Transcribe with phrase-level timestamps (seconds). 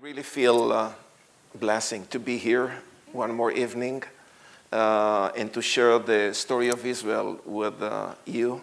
[0.00, 0.92] really feel uh,
[1.56, 2.72] blessing to be here
[3.10, 4.00] one more evening
[4.70, 8.62] uh, and to share the story of Israel with uh, you.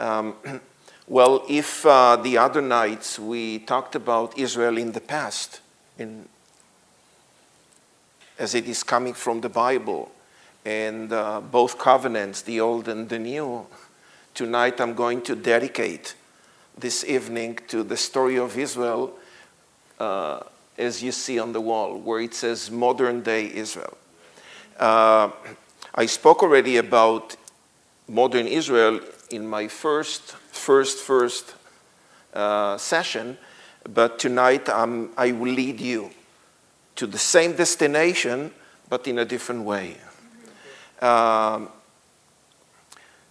[0.00, 0.34] Um,
[1.06, 5.60] well, if uh, the other nights we talked about Israel in the past,
[5.96, 6.28] in,
[8.36, 10.10] as it is coming from the Bible,
[10.64, 13.64] and uh, both covenants, the old and the new,
[14.34, 16.16] tonight I'm going to dedicate
[16.76, 19.16] this evening to the story of Israel
[20.02, 20.42] uh,
[20.78, 23.96] as you see on the wall, where it says modern day Israel.
[24.76, 25.30] Uh,
[25.94, 27.36] I spoke already about
[28.08, 28.98] modern Israel
[29.30, 31.54] in my first, first, first
[32.34, 33.38] uh, session,
[33.94, 36.10] but tonight I will lead you
[36.96, 38.50] to the same destination,
[38.88, 39.98] but in a different way.
[41.00, 41.68] Um,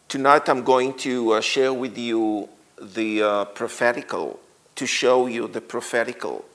[0.07, 2.47] tonight I'm going to uh, share with you
[2.81, 4.39] the uh, prophetical,
[4.75, 6.45] to show you the prophetical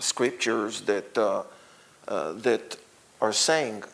[0.00, 1.42] scriptures that, uh,
[2.08, 2.76] uh, that
[3.20, 3.84] are saying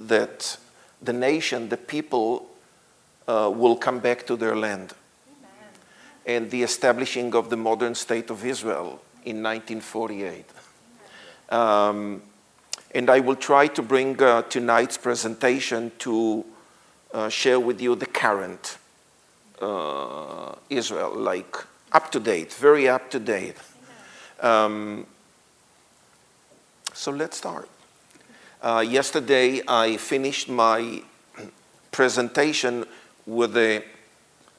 [0.00, 0.56] that
[1.02, 2.48] the nation, the people,
[3.26, 4.94] uh, will come back to their land.
[5.28, 5.70] Amen.
[6.26, 10.44] And the establishing of the modern state of Israel in 1948.
[11.50, 12.22] Um,
[12.94, 16.44] and I will try to bring uh, tonight's presentation to
[17.12, 18.78] uh, share with you the current
[20.70, 21.56] Israel, like
[21.92, 23.56] up to date, very up to date.
[24.42, 25.06] Um,
[26.92, 27.68] so let's start.
[28.60, 31.02] Uh, yesterday, I finished my
[31.92, 32.84] presentation
[33.24, 33.84] with the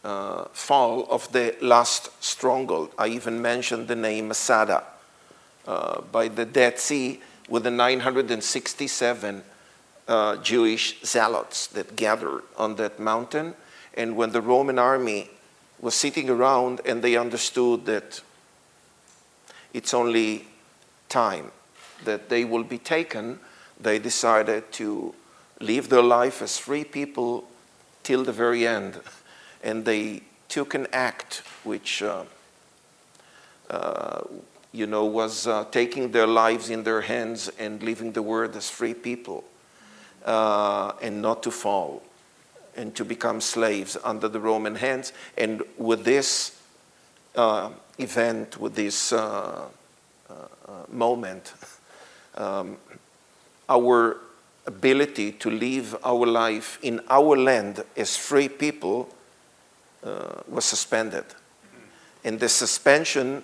[0.06, 2.92] uh, fall of the last stronghold.
[2.98, 4.84] I even mentioned the name Masada
[5.68, 9.44] uh, by the Dead Sea with the 967
[10.08, 13.54] uh, Jewish zealots that gathered on that mountain.
[13.96, 15.30] And when the Roman army
[15.80, 18.22] was sitting around and they understood that
[19.74, 20.46] it's only
[21.10, 21.52] time
[22.06, 23.40] that they will be taken,
[23.80, 25.14] they decided to
[25.60, 27.46] live their life as free people
[28.04, 29.00] till the very end.
[29.64, 32.24] And they took an act which, uh,
[33.70, 34.22] uh,
[34.72, 38.70] you know, was uh, taking their lives in their hands and living the world as
[38.70, 39.44] free people
[40.26, 42.04] uh, and not to fall
[42.76, 45.14] and to become slaves under the Roman hands.
[45.38, 46.60] And with this,
[47.36, 49.66] uh, event, with this uh,
[50.30, 50.34] uh,
[50.90, 51.54] moment,
[52.36, 52.78] um,
[53.70, 54.18] our
[54.66, 59.10] ability to live our life in our land as free people
[60.04, 61.26] uh, was suspended.
[62.24, 63.44] And the suspension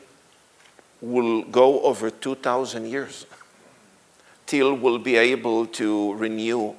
[1.01, 3.25] will go over 2,000 years
[4.45, 6.73] till we'll be able to renew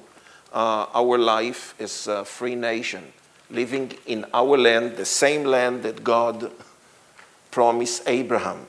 [0.53, 3.13] uh, our life as a free nation,
[3.49, 6.51] living in our land, the same land that God
[7.51, 8.65] promised Abraham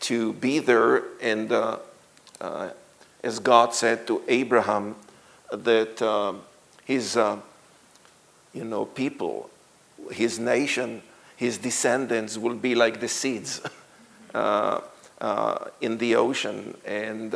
[0.00, 1.02] to be there.
[1.20, 1.78] And uh,
[2.40, 2.70] uh,
[3.22, 4.96] as God said to Abraham,
[5.50, 6.34] that uh,
[6.84, 7.38] his, uh,
[8.54, 9.50] you know, people,
[10.10, 11.02] his nation,
[11.36, 13.60] his descendants will be like the seeds
[14.34, 14.80] uh,
[15.20, 16.76] uh, in the ocean.
[16.86, 17.34] And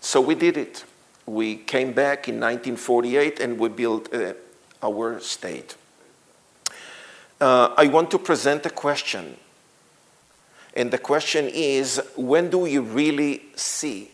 [0.00, 0.84] so we did it.
[1.26, 4.14] We came back in 1948 and we built
[4.82, 5.76] our state
[7.44, 9.36] uh, I want to present a question.
[10.72, 14.10] And the question is when do we really see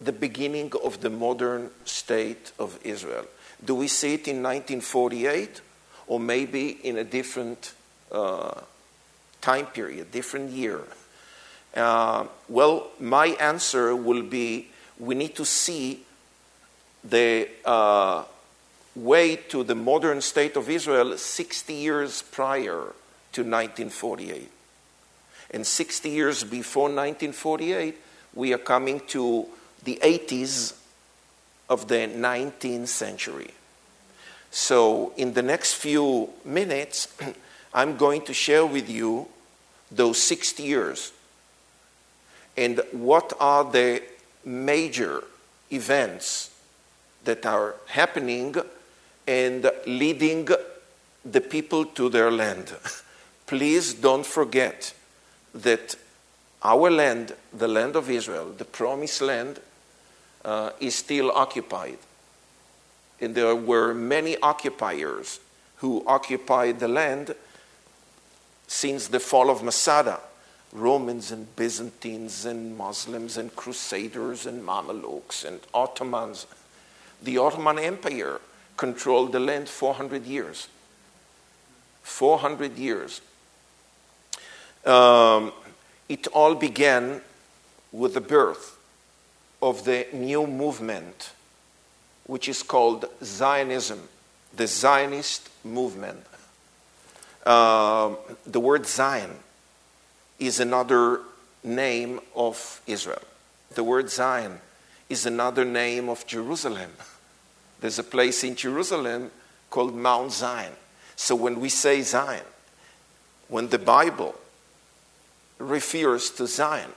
[0.00, 3.26] the beginning of the modern state of Israel?
[3.62, 5.60] Do we see it in 1948
[6.06, 7.74] or maybe in a different
[8.10, 8.58] uh,
[9.42, 10.80] time period, different year?
[11.76, 16.04] Uh, well, my answer will be we need to see
[17.04, 18.24] the uh,
[19.04, 22.94] way to the modern state of Israel 60 years prior
[23.32, 24.50] to 1948.
[25.50, 27.96] And 60 years before 1948,
[28.34, 29.46] we are coming to
[29.84, 30.74] the 80s
[31.68, 33.50] of the 19th century.
[34.50, 37.08] So, in the next few minutes,
[37.74, 39.28] I'm going to share with you
[39.90, 41.12] those 60 years
[42.58, 44.02] and what are the
[44.44, 45.22] major
[45.70, 46.50] events
[47.24, 48.56] that are happening
[49.28, 50.48] and leading
[51.22, 52.74] the people to their land.
[53.46, 54.94] Please don't forget
[55.54, 55.94] that
[56.62, 59.60] our land, the land of Israel, the promised land,
[60.44, 61.98] uh, is still occupied.
[63.20, 65.40] And there were many occupiers
[65.76, 67.34] who occupied the land
[68.66, 70.20] since the fall of Masada
[70.72, 76.46] Romans and Byzantines and Muslims and Crusaders and Mamelukes and Ottomans.
[77.22, 78.40] The Ottoman Empire
[78.78, 80.68] controlled the land 400 years.
[82.02, 83.20] 400 years.
[84.86, 85.52] Um,
[86.08, 87.20] it all began
[87.92, 88.78] with the birth
[89.60, 91.32] of the new movement,
[92.26, 94.08] which is called Zionism,
[94.56, 96.24] the Zionist movement.
[97.44, 98.14] Uh,
[98.46, 99.34] the word Zion
[100.38, 101.20] is another
[101.64, 103.22] name of Israel.
[103.74, 104.60] The word Zion
[105.08, 106.90] is another name of Jerusalem.
[107.80, 109.30] There's a place in Jerusalem
[109.70, 110.72] called Mount Zion.
[111.16, 112.44] So when we say Zion,
[113.48, 114.34] when the Bible
[115.58, 116.90] refers to Zion,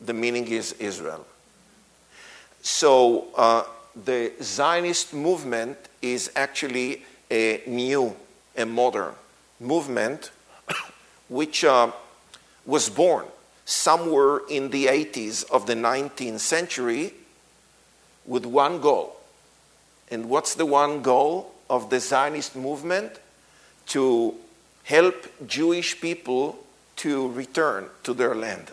[0.00, 1.26] the meaning is Israel.
[2.62, 3.64] So uh,
[4.04, 8.14] the Zionist movement is actually a new,
[8.56, 9.14] a modern
[9.60, 10.30] movement
[11.28, 11.90] which uh,
[12.64, 13.24] was born
[13.64, 17.12] somewhere in the 80s of the 19th century
[18.24, 19.17] with one goal.
[20.10, 23.12] And what's the one goal of the Zionist movement?
[23.88, 24.34] To
[24.84, 26.58] help Jewish people
[26.96, 28.70] to return to their land.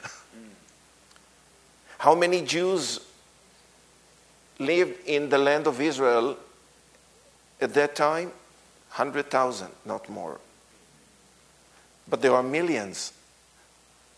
[1.97, 2.99] How many Jews
[4.59, 6.37] lived in the land of Israel
[7.59, 8.31] at that time?
[8.95, 10.39] 100,000, not more.
[12.07, 13.11] But there are millions.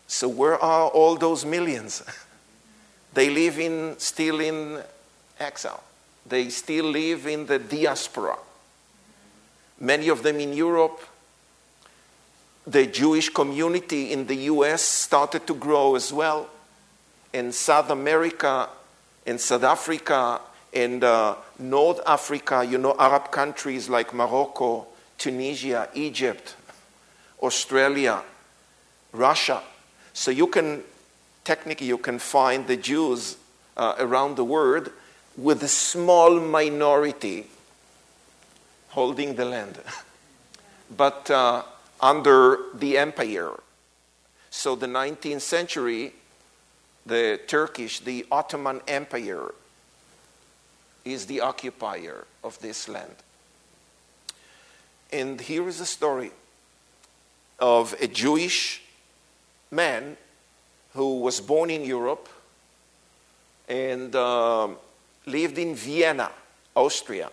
[0.06, 2.02] So where are all those millions?
[3.14, 4.82] they live in, still in
[5.40, 5.82] exile.
[6.28, 8.36] They still live in the diaspora.
[9.80, 11.00] Many of them in Europe.
[12.66, 16.48] The Jewish community in the US started to grow as well.
[17.32, 18.68] In South America,
[19.24, 20.40] in South Africa,
[20.74, 24.86] and uh, North Africa, you know, Arab countries like Morocco,
[25.16, 26.56] Tunisia, Egypt,
[27.42, 28.22] Australia,
[29.12, 29.62] Russia.
[30.12, 30.82] So you can,
[31.44, 33.38] technically, you can find the Jews
[33.76, 34.90] uh, around the world
[35.38, 37.46] with a small minority
[38.88, 39.78] holding the land.
[40.96, 41.62] but uh,
[42.00, 43.52] under the empire.
[44.50, 46.12] So the 19th century,
[47.06, 49.54] the Turkish, the Ottoman Empire,
[51.04, 53.14] is the occupier of this land.
[55.12, 56.32] And here is a story
[57.58, 58.82] of a Jewish
[59.70, 60.16] man
[60.94, 62.28] who was born in Europe
[63.68, 64.68] and uh,
[65.28, 66.30] lived in Vienna,
[66.74, 67.30] Austria.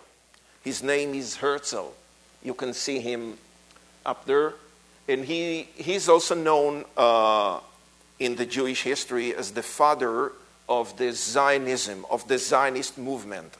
[0.63, 1.91] His name is Herzl.
[2.43, 3.37] You can see him
[4.05, 4.53] up there.
[5.07, 7.59] And he, he's also known uh,
[8.19, 10.31] in the Jewish history as the father
[10.67, 13.53] of the Zionism, of the Zionist movement.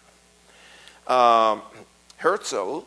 [1.08, 1.60] Uh,
[2.18, 2.86] Herzl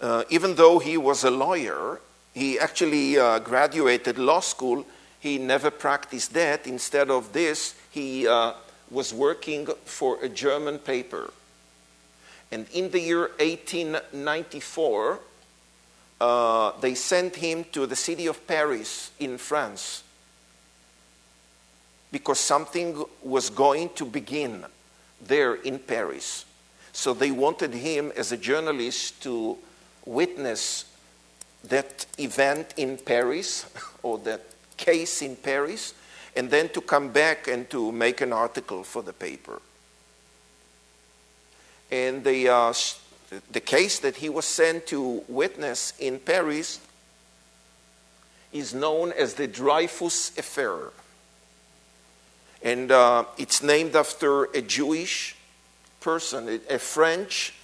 [0.00, 2.00] uh, even though he was a lawyer,
[2.34, 4.84] he actually uh, graduated law school.
[5.20, 6.66] He never practiced that.
[6.66, 8.52] Instead of this, he uh,
[8.90, 11.32] was working for a German paper.
[12.52, 15.18] And in the year 1894,
[16.20, 20.02] uh, they sent him to the city of Paris in France
[22.12, 24.64] because something was going to begin
[25.26, 26.44] there in Paris.
[26.92, 29.58] So they wanted him as a journalist to
[30.06, 30.86] witness
[31.64, 33.66] that event in Paris
[34.02, 34.42] or that
[34.76, 35.94] case in Paris
[36.36, 39.60] and then to come back and to make an article for the paper.
[41.90, 42.72] And the, uh,
[43.50, 46.80] the case that he was sent to witness in Paris
[48.52, 50.92] is known as the Dreyfus Affair.
[52.62, 55.36] And uh, it's named after a Jewish
[56.00, 57.54] person, a French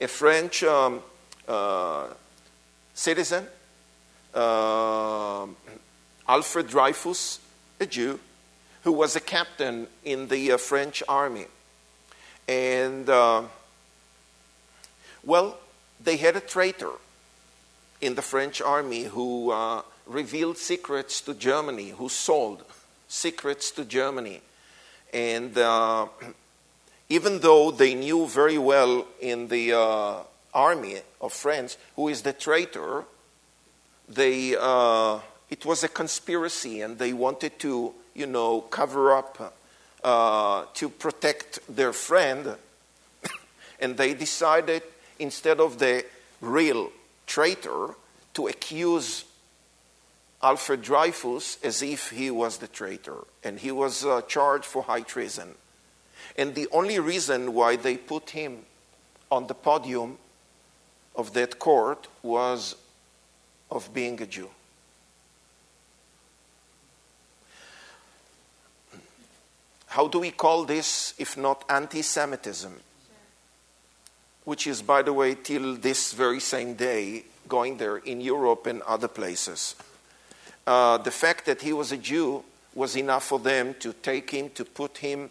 [0.00, 1.00] a French um,
[1.48, 2.08] uh,
[2.94, 3.46] citizen,
[4.36, 5.46] uh,
[6.28, 7.40] Alfred Dreyfus,
[7.80, 8.20] a Jew,
[8.82, 11.46] who was a captain in the uh, French army.
[12.46, 13.42] And, uh,
[15.24, 15.58] well,
[16.02, 16.92] they had a traitor
[18.00, 22.62] in the French army who uh, revealed secrets to Germany, who sold
[23.08, 24.40] secrets to Germany.
[25.12, 26.06] And uh,
[27.08, 30.14] even though they knew very well in the uh,
[30.52, 33.04] army of France who is the traitor,
[34.08, 35.20] they, uh,
[35.50, 39.54] it was a conspiracy and they wanted to, you know, cover up
[40.04, 42.56] uh, to protect their friend.
[43.80, 44.82] and they decided,
[45.18, 46.04] instead of the
[46.40, 46.92] real
[47.26, 47.94] traitor,
[48.34, 49.24] to accuse
[50.42, 53.24] Alfred Dreyfus as if he was the traitor.
[53.42, 55.54] And he was uh, charged for high treason.
[56.36, 58.58] And the only reason why they put him
[59.30, 60.18] on the podium
[61.14, 62.76] of that court was
[63.70, 64.50] of being a Jew.
[69.88, 72.80] How do we call this if not anti Semitism?
[74.46, 78.80] which is, by the way, till this very same day, going there in Europe and
[78.82, 79.74] other places.
[80.64, 84.50] Uh, the fact that he was a Jew was enough for them to take him,
[84.50, 85.30] to put him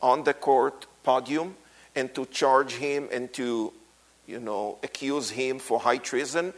[0.00, 1.54] on the court podium,
[1.94, 3.70] and to charge him and to,
[4.26, 6.54] you know, accuse him for high treason,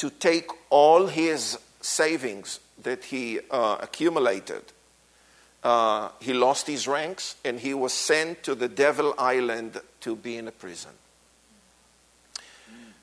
[0.00, 4.62] to take all his savings that he uh, accumulated.
[5.62, 10.38] Uh, he lost his ranks and he was sent to the Devil Island to be
[10.38, 10.92] in a prison.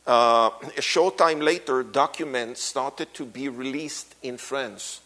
[0.08, 5.02] Uh, a short time later, documents started to be released in France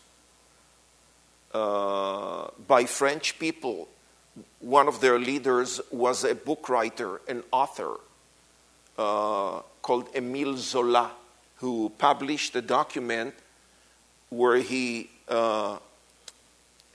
[1.53, 3.89] uh, by French people.
[4.61, 7.99] One of their leaders was a book writer, an author
[8.97, 11.11] uh, called Émile Zola,
[11.61, 13.33] who published a document
[14.29, 15.77] where he uh,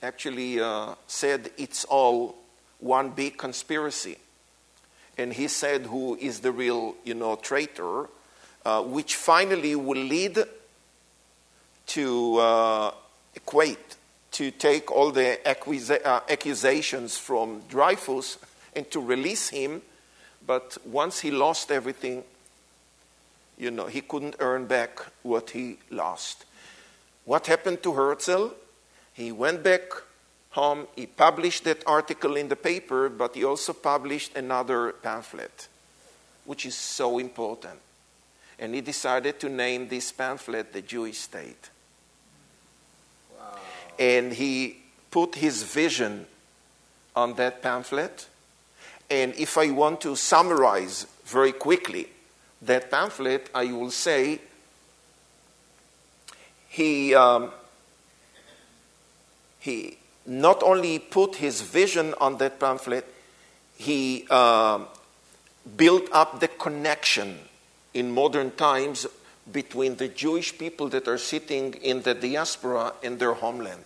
[0.03, 2.37] actually uh, said it's all
[2.81, 4.19] one big conspiracy
[5.19, 8.09] and he said who is the real, you know, traitor,
[8.65, 10.45] uh, which finally will lead
[11.87, 12.91] to uh,
[13.35, 13.97] equate,
[14.33, 18.39] to take all the accusa- uh, accusations from Dreyfus
[18.75, 19.81] and to release him.
[20.47, 22.25] But once he lost everything,
[23.59, 26.45] you know, he couldn't earn back what he lost.
[27.25, 28.49] What happened to Herzl?
[29.13, 29.83] He went back
[30.51, 30.87] home.
[30.95, 35.69] He published that article in the paper, but he also published another pamphlet,
[36.45, 37.81] which is so important.
[38.59, 41.71] And he decided to name this pamphlet The Jewish State.
[43.39, 43.59] Wow.
[43.99, 44.79] And he
[45.11, 46.27] put his vision
[47.15, 48.29] on that pamphlet.
[49.11, 52.09] And if I want to summarize very quickly
[52.67, 54.41] that pamphlet, I will say
[56.69, 57.51] he, um,
[59.59, 63.13] he not only put his vision on that pamphlet,
[63.77, 64.81] he uh,
[65.77, 67.39] built up the connection
[67.95, 69.07] in modern times
[69.51, 73.85] between the Jewish people that are sitting in the diaspora and their homeland.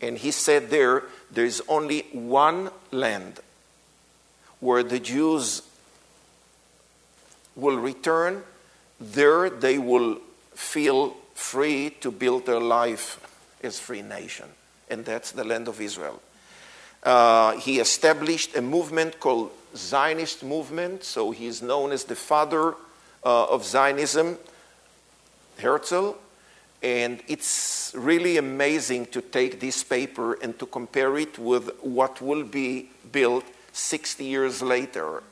[0.00, 3.40] And he said there, there is only one land
[4.60, 5.62] where the Jews
[7.58, 8.42] will return.
[8.98, 10.18] There they will
[10.54, 13.20] feel free to build their life
[13.62, 14.48] as free nation
[14.90, 16.20] and that's the land of Israel.
[17.02, 22.74] Uh, he established a movement called Zionist movement, so he is known as the father
[23.24, 24.38] uh, of Zionism,
[25.58, 26.12] Herzl.
[26.82, 32.44] And it's really amazing to take this paper and to compare it with what will
[32.44, 35.22] be built 60 years later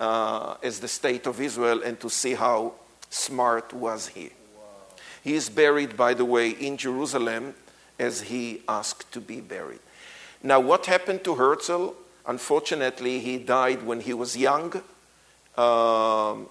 [0.00, 2.72] uh, as the state of Israel and to see how
[3.10, 4.30] smart was he.
[4.56, 4.62] Wow.
[5.22, 7.54] He is buried, by the way, in Jerusalem
[7.98, 9.80] as he asked to be buried.
[10.42, 11.90] Now, what happened to Herzl?
[12.26, 14.82] Unfortunately, he died when he was young.
[15.56, 16.46] Um,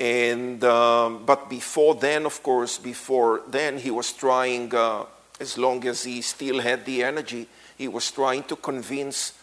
[0.00, 5.04] and um, but before then, of course, before then, he was trying, uh,
[5.38, 7.46] as long as he still had the energy,
[7.78, 9.34] he was trying to convince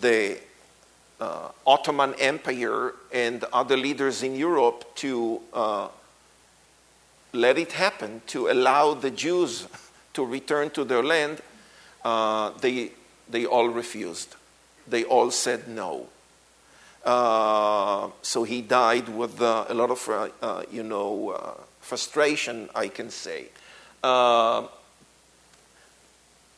[0.00, 0.38] the
[1.20, 5.88] uh, Ottoman Empire and other leaders in Europe to uh,
[7.32, 9.66] let it happen to allow the Jews
[10.14, 11.40] to return to their land,
[12.04, 12.90] uh, they,
[13.28, 14.34] they all refused.
[14.88, 16.08] They all said no.
[17.04, 23.10] Uh, so he died with uh, a lot of, uh, you know, frustration, I can
[23.10, 23.46] say.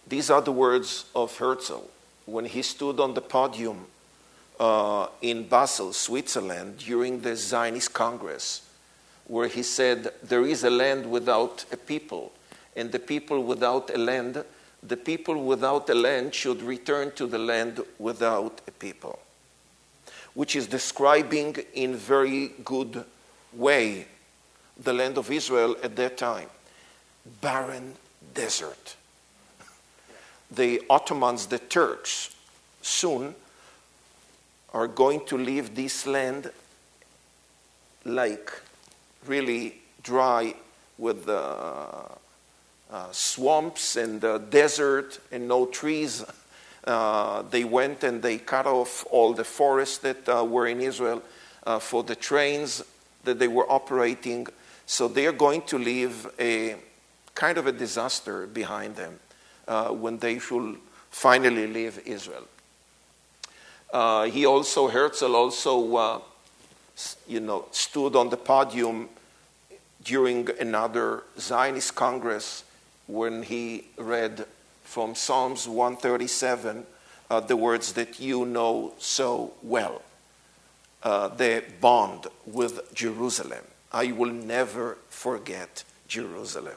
[0.08, 1.82] these are the words of Herzl
[2.26, 3.86] when he stood on the podium
[4.58, 8.62] Uh, in Basel, Switzerland, during the Zionist Congress
[9.28, 12.32] where he said, There is a land without a people,
[12.74, 14.42] and the people without a land,
[14.82, 19.20] the people without a land should return to the land without a people.
[20.34, 23.04] Which is describing in very good
[23.52, 24.06] way
[24.76, 26.48] the land of Israel at that time.
[27.40, 27.94] Barren
[28.34, 28.96] desert.
[30.50, 32.34] The Ottomans, the Turks,
[32.80, 33.34] soon
[34.72, 36.50] are going to leave this land
[38.04, 38.50] like
[39.26, 40.54] really dry
[40.96, 41.90] with uh,
[42.90, 46.24] uh, swamps and uh, desert and no trees.
[46.84, 51.22] Uh, they went and they cut off all the forests that uh, were in Israel
[51.66, 52.82] uh, for the trains
[53.24, 54.46] that they were operating.
[54.86, 56.76] So they are going to leave a
[57.34, 59.20] kind of a disaster behind them
[60.00, 60.78] when they should
[61.10, 62.46] finally leave Israel.
[64.30, 66.22] He also, Herzl also
[67.26, 69.08] you know, stood on the podium
[70.02, 72.64] during another Zionist Congress
[73.06, 74.46] when he read
[74.82, 76.86] from Psalms 137
[77.30, 80.02] uh, the words that you know so well.
[81.02, 83.64] uh, the bond with Jerusalem.
[83.92, 86.76] I will never forget Jerusalem.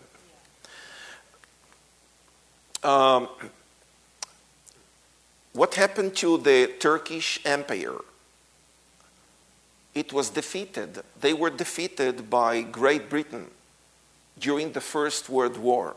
[2.84, 3.28] Um,
[5.54, 7.98] what happened to the Turkish Empire?
[9.94, 11.02] It was defeated.
[11.20, 13.48] They were defeated by Great Britain
[14.40, 15.96] during the First World War.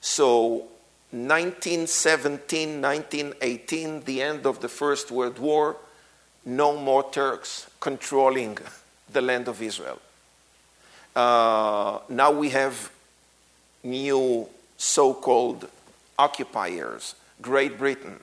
[0.00, 0.68] So,
[1.10, 5.76] 1917, 1918, the end of the First World War,
[6.44, 8.58] no more Turks controlling
[9.10, 9.98] the land of Israel.
[11.16, 12.90] Uh, now we have
[13.82, 15.68] new so called
[16.18, 18.20] occupiers, Great Britain.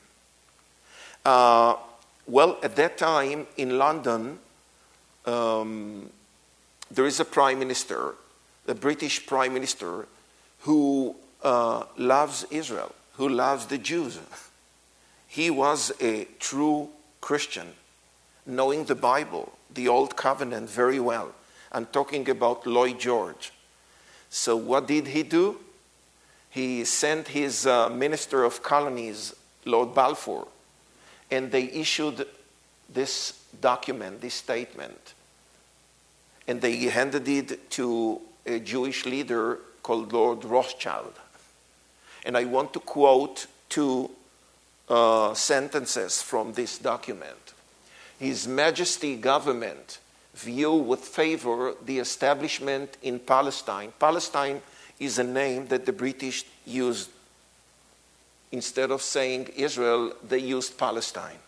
[1.24, 1.76] Uh,
[2.28, 4.40] well, at that time in London,
[5.26, 6.10] um,
[6.92, 8.16] there is a prime minister,
[8.68, 10.08] a British prime minister,
[10.62, 14.20] who uh, loves Israel, who loves the Jews.
[15.28, 16.88] He was a true
[17.20, 17.74] Christian,
[18.46, 21.34] knowing the Bible, the Old Covenant very well.
[21.74, 23.52] I'm talking about Lloyd George.
[24.30, 25.60] So, what did he do?
[26.56, 29.36] He sent his uh, Minister of Colonies,
[29.66, 30.48] Lord Balfour,
[31.30, 32.26] and they issued
[32.88, 35.16] this document, this statement.
[36.48, 41.12] And they handed it to a Jewish leader called Lord Rothschild.
[42.26, 44.12] And I want to quote two
[44.88, 47.54] uh, sentences from this document.
[48.18, 50.00] His Majesty government
[50.34, 53.92] view with favor the establishment in Palestine.
[54.00, 54.62] Palestine
[55.00, 57.10] is a name that the British used.
[58.52, 61.40] Instead of saying Israel, they used Palestine.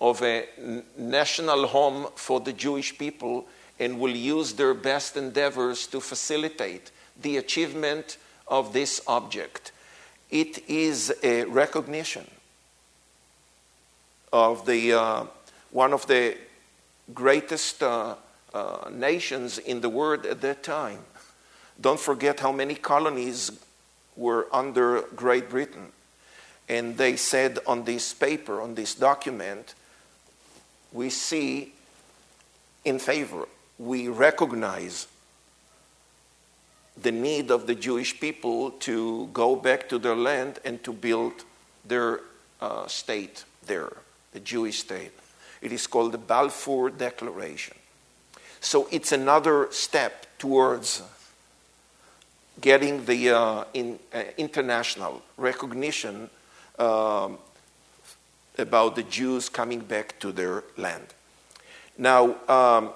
[0.00, 0.46] Of a
[0.96, 3.46] national home for the Jewish people
[3.78, 6.90] and will use their best endeavors to facilitate
[7.20, 8.18] the achievement
[8.48, 9.72] of this object.
[10.30, 12.28] It is a recognition
[14.32, 15.24] of the, uh,
[15.70, 16.36] one of the
[17.12, 18.16] greatest uh,
[18.54, 21.00] uh, nations in the world at that time.
[21.80, 23.50] Don't forget how many colonies
[24.16, 25.88] were under Great Britain.
[26.68, 29.74] And they said on this paper, on this document,
[30.92, 31.74] we see
[32.84, 35.08] in favor, we recognize
[37.02, 41.44] the need of the Jewish people to go back to their land and to build
[41.84, 42.20] their
[42.60, 43.92] uh, state there,
[44.32, 45.10] the Jewish state.
[45.60, 47.74] It is called the Balfour Declaration.
[48.64, 51.02] So it's another step towards
[52.62, 56.30] getting the uh, in, uh, international recognition
[56.78, 57.36] um,
[58.56, 61.04] about the Jews coming back to their land.
[61.98, 62.90] Now, um,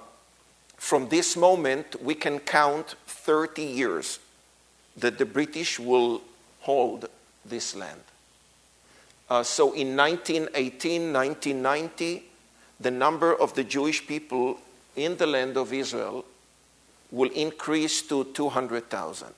[0.79, 4.21] from this moment, we can count 30 years
[4.97, 6.23] that the British will
[6.61, 7.11] hold
[7.45, 8.01] this land.
[9.29, 12.25] Uh, so in 1918, 1990,
[12.81, 14.59] the number of the Jewish people
[14.99, 16.25] in the land of Israel
[17.11, 19.29] will increase to 200,000.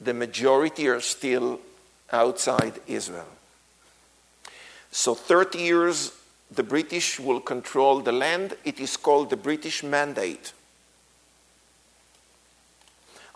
[0.00, 1.60] The majority are still
[2.12, 3.26] outside Israel.
[4.90, 6.12] So, 30 years,
[6.50, 8.56] the British will control the land.
[8.64, 10.52] It is called the British Mandate.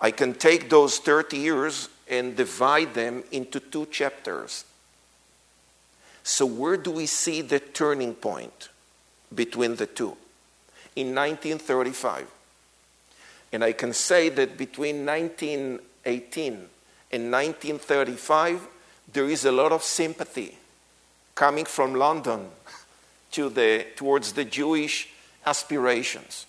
[0.01, 4.65] I can take those 30 years and divide them into two chapters.
[6.23, 8.69] So, where do we see the turning point
[9.35, 10.17] between the two?
[10.97, 12.31] In 1935.
[13.53, 16.53] And I can say that between 1918
[17.13, 18.67] and 1935,
[19.13, 20.57] there is a lot of sympathy
[21.35, 22.49] coming from London
[23.33, 25.09] to the, towards the Jewish
[25.47, 26.47] aspirations,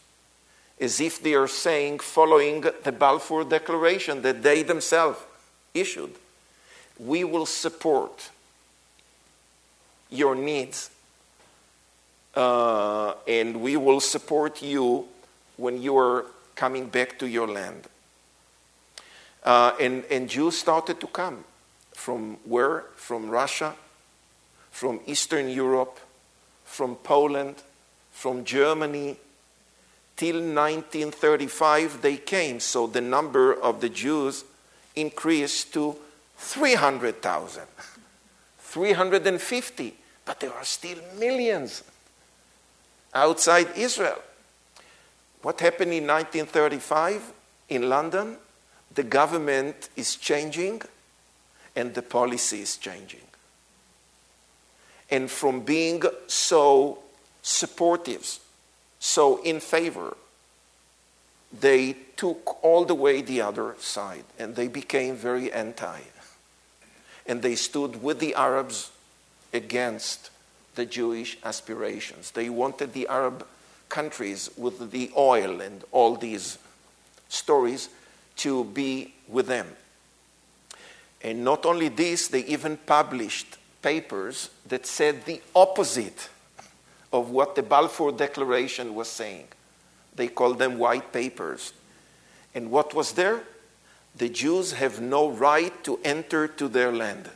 [0.79, 5.19] as if they are saying, following the Balfour Declaration that they themselves
[5.73, 6.15] issued,
[6.97, 8.29] we will support
[10.09, 10.89] your needs
[12.35, 15.07] uh, and we will support you
[15.57, 17.87] when you are coming back to your land.
[19.43, 21.43] Uh, and, and Jews started to come
[21.93, 22.85] from where?
[22.95, 23.73] From Russia,
[24.71, 25.99] from Eastern Europe,
[26.65, 27.55] from Poland,
[28.11, 29.17] from Germany.
[30.17, 32.59] Till 1935, they came.
[32.59, 34.45] So the number of the Jews
[34.95, 35.95] increased to
[36.37, 37.63] 300,000,
[38.59, 39.93] 350.
[40.23, 41.83] But there are still millions
[43.15, 44.21] outside Israel.
[45.41, 47.31] What happened in 1935
[47.69, 48.37] in London?
[48.93, 50.81] The government is changing
[51.75, 53.21] and the policy is changing.
[55.09, 56.99] And from being so
[57.41, 58.39] supportive,
[58.99, 60.17] so in favor,
[61.59, 65.99] they took all the way the other side and they became very anti.
[67.27, 68.91] And they stood with the Arabs
[69.53, 70.29] against
[70.75, 72.31] the Jewish aspirations.
[72.31, 73.45] They wanted the Arab
[73.89, 76.57] countries with the oil and all these
[77.29, 77.89] stories
[78.37, 79.67] to be with them.
[81.21, 86.29] And not only this, they even published papers that said the opposite
[87.11, 89.47] of what the Balfour Declaration was saying.
[90.15, 91.73] They called them white papers.
[92.53, 93.41] And what was there?
[94.15, 97.29] The Jews have no right to enter to their land.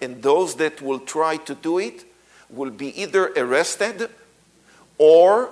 [0.00, 2.04] And those that will try to do it
[2.50, 4.10] will be either arrested
[4.96, 5.50] or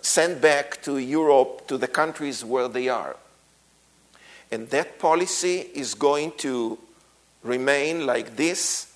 [0.00, 3.16] sent back to Europe, to the countries where they are.
[4.50, 6.78] And that policy is going to
[7.42, 8.92] remain like this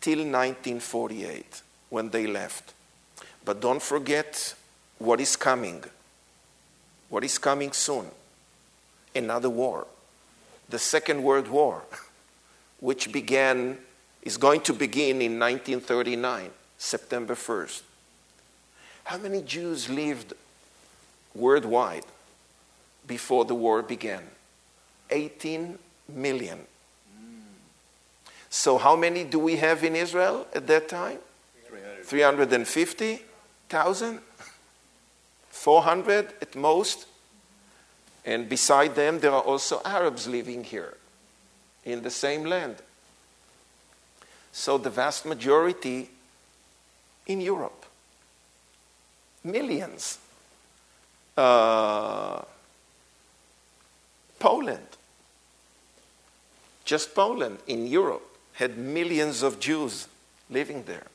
[0.00, 2.72] till 1948 when they left.
[3.44, 4.54] But don't forget
[4.98, 5.84] what is coming.
[7.08, 8.06] What is coming soon?
[9.14, 9.86] Another war.
[10.68, 11.82] The Second World War,
[12.80, 13.78] which began,
[14.26, 17.82] is going to begin in 1939, September 1st.
[19.04, 20.34] How many Jews lived
[21.32, 22.04] worldwide
[23.06, 24.24] before the war began?
[25.10, 26.58] 18 million.
[28.50, 31.18] So, how many do we have in Israel at that time?
[32.02, 34.20] 350,000?
[35.50, 37.06] 400 at most?
[38.24, 40.96] And beside them, there are also Arabs living here
[41.84, 42.82] in the same land.
[44.58, 46.08] So, the vast majority
[47.26, 47.84] in Europe.
[49.44, 50.18] Millions.
[51.36, 52.40] Uh,
[54.38, 54.96] Poland.
[56.86, 60.08] Just Poland in Europe had millions of Jews
[60.48, 61.06] living there.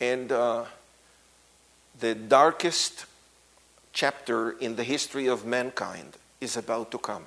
[0.00, 0.64] And uh,
[2.00, 3.06] the darkest
[3.92, 7.24] chapter in the history of mankind is about to come.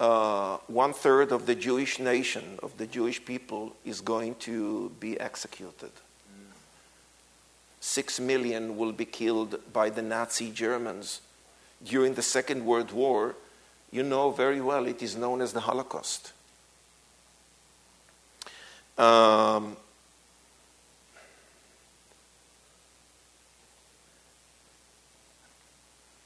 [0.00, 5.20] Uh, one third of the Jewish nation, of the Jewish people, is going to be
[5.20, 5.90] executed.
[7.80, 11.20] Six million will be killed by the Nazi Germans
[11.84, 13.34] during the Second World War.
[13.90, 16.32] You know very well it is known as the Holocaust.
[18.96, 19.76] Um,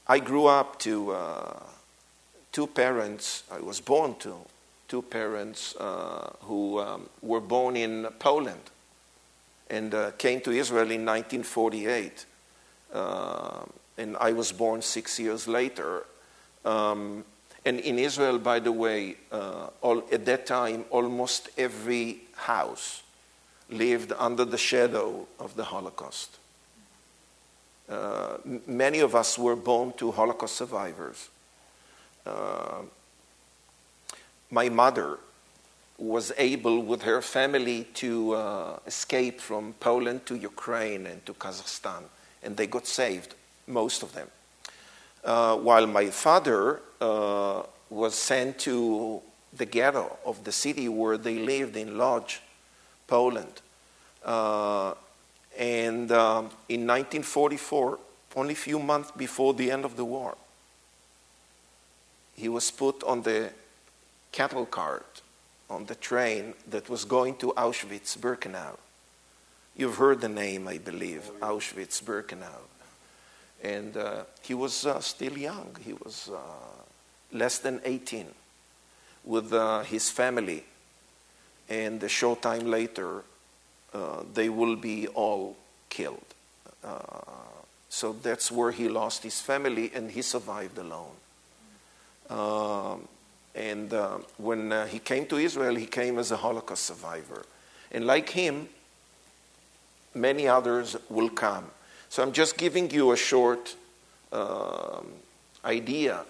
[0.07, 1.59] I grew up to uh,
[2.55, 4.33] two parents, I was born to
[4.87, 8.71] two parents uh, who um, were born in Poland
[9.69, 12.25] and uh, came to Israel in 1948.
[12.93, 13.65] Uh,
[13.97, 16.05] and I was born six years later.
[16.63, 17.25] Um,
[17.65, 23.03] and in Israel, by the way, uh, all, at that time, almost every house
[23.69, 26.37] lived under the shadow of the Holocaust.
[27.89, 31.27] Uh, many of us were born to Holocaust survivors.
[32.25, 32.81] Uh,
[34.51, 35.19] my mother
[35.97, 42.03] was able, with her family, to uh, escape from Poland to Ukraine and to Kazakhstan,
[42.43, 43.35] and they got saved,
[43.67, 44.27] most of them.
[45.23, 49.21] Uh, while my father uh, was sent to
[49.53, 52.39] the ghetto of the city where they lived in Lodz,
[53.07, 53.61] Poland.
[54.23, 54.93] Uh,
[55.57, 57.99] and um, in 1944,
[58.35, 60.35] only a few months before the end of the war,
[62.35, 63.51] he was put on the
[64.31, 65.21] cattle cart
[65.69, 68.77] on the train that was going to Auschwitz Birkenau.
[69.75, 72.61] You've heard the name, I believe, Auschwitz Birkenau.
[73.63, 78.27] And uh, he was uh, still young, he was uh, less than 18,
[79.23, 80.63] with uh, his family.
[81.67, 83.23] And a short time later,
[83.93, 85.55] uh, they will be all
[85.89, 86.25] killed.
[86.83, 86.99] Uh,
[87.89, 91.15] so that's where he lost his family and he survived alone.
[92.29, 93.07] Um,
[93.53, 97.45] and uh, when uh, he came to Israel, he came as a Holocaust survivor.
[97.91, 98.67] And like him,
[100.13, 101.65] many others will come.
[102.09, 103.75] So I'm just giving you a short
[104.31, 105.07] um,
[105.63, 106.25] idea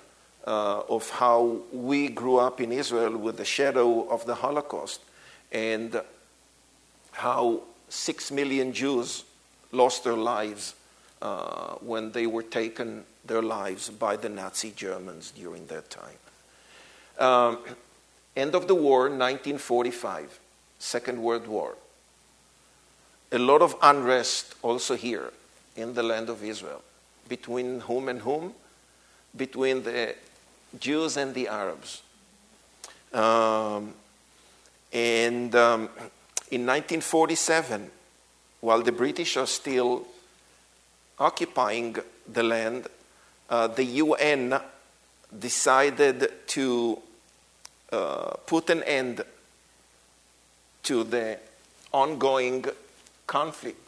[0.46, 5.02] uh, of how we grew up in Israel with the shadow of the Holocaust
[5.52, 6.02] and
[7.12, 9.24] how six million Jews
[9.72, 10.76] lost their lives
[11.22, 16.18] uh, when they were taken their lives by the Nazi Germans during that time.
[17.18, 17.60] Um,
[18.36, 20.40] end of the war, 1945,
[20.80, 21.76] Second World War.
[23.32, 25.32] A lot of unrest also here
[25.76, 26.82] in the land of Israel.
[27.28, 28.54] Between whom and whom?
[29.36, 30.16] Between the
[30.80, 32.02] Jews and the Arabs.
[33.14, 33.94] Um,
[34.92, 35.90] and um,
[36.52, 37.90] in 1947,
[38.62, 40.06] while the British are still
[41.20, 41.96] occupying
[42.32, 42.88] the land,
[43.50, 44.60] uh, the UN
[45.38, 47.00] decided to
[47.92, 49.24] uh, put an end
[50.84, 51.40] to the
[51.92, 52.66] ongoing
[53.28, 53.80] conflict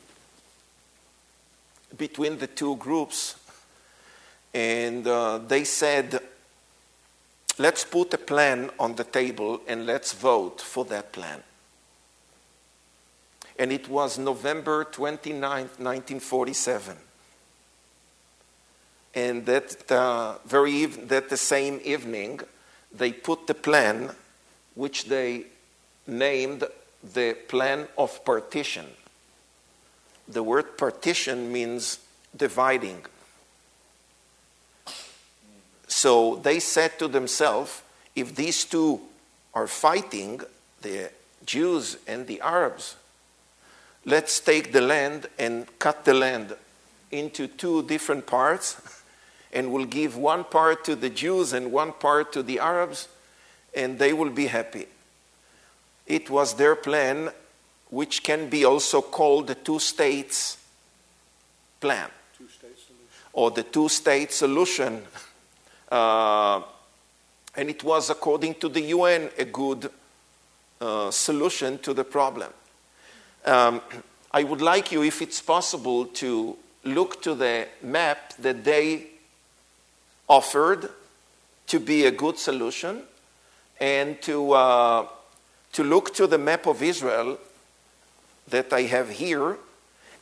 [1.97, 3.35] between the two groups.
[4.53, 6.19] And uh, they said,
[7.57, 11.43] let's put a plan on the table and let's vote for that plan.
[13.59, 16.97] And it was November 29, 1947.
[19.17, 22.39] And that, uh, very that the same evening,
[22.93, 24.11] they put the plan,
[24.75, 25.45] which they
[26.05, 26.63] named
[27.15, 28.85] the plan of partition.
[30.27, 31.97] The word partition means
[32.35, 33.05] dividing.
[35.87, 37.81] So they said to themselves
[38.15, 39.01] if these two
[39.55, 40.41] are fighting,
[40.83, 41.09] the
[41.43, 42.95] Jews and the Arabs,
[44.05, 46.55] let's take the land and cut the land
[47.09, 48.75] into two different parts,
[49.53, 53.07] and we'll give one part to the Jews and one part to the Arabs,
[53.75, 54.87] and they will be happy.
[56.05, 57.31] It was their plan,
[57.89, 60.57] which can be also called the two states
[61.79, 62.09] plan
[63.33, 65.03] or the two state solution.
[65.89, 66.61] Uh,
[67.55, 69.89] and it was, according to the UN, a good
[70.81, 72.51] uh, solution to the problem.
[73.45, 73.81] Um,
[74.31, 79.07] I would like you, if it's possible, to look to the map that they
[80.27, 80.89] offered
[81.67, 83.03] to be a good solution
[83.79, 85.07] and to, uh,
[85.73, 87.37] to look to the map of Israel
[88.47, 89.57] that I have here.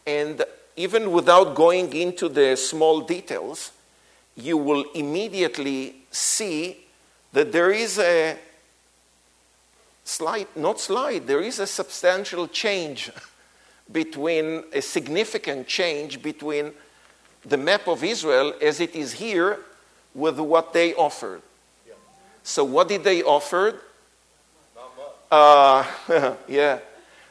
[0.06, 0.44] And
[0.76, 3.72] even without going into the small details,
[4.36, 6.86] you will immediately see
[7.32, 8.38] that there is a
[10.04, 13.12] slight, not slight, there is a substantial change
[13.92, 16.74] between, a significant change between
[17.46, 19.60] the map of Israel as it is here
[20.16, 21.42] with what they offered.
[22.44, 23.82] So, what did they offer?
[25.32, 25.86] Uh,
[26.48, 26.80] yeah.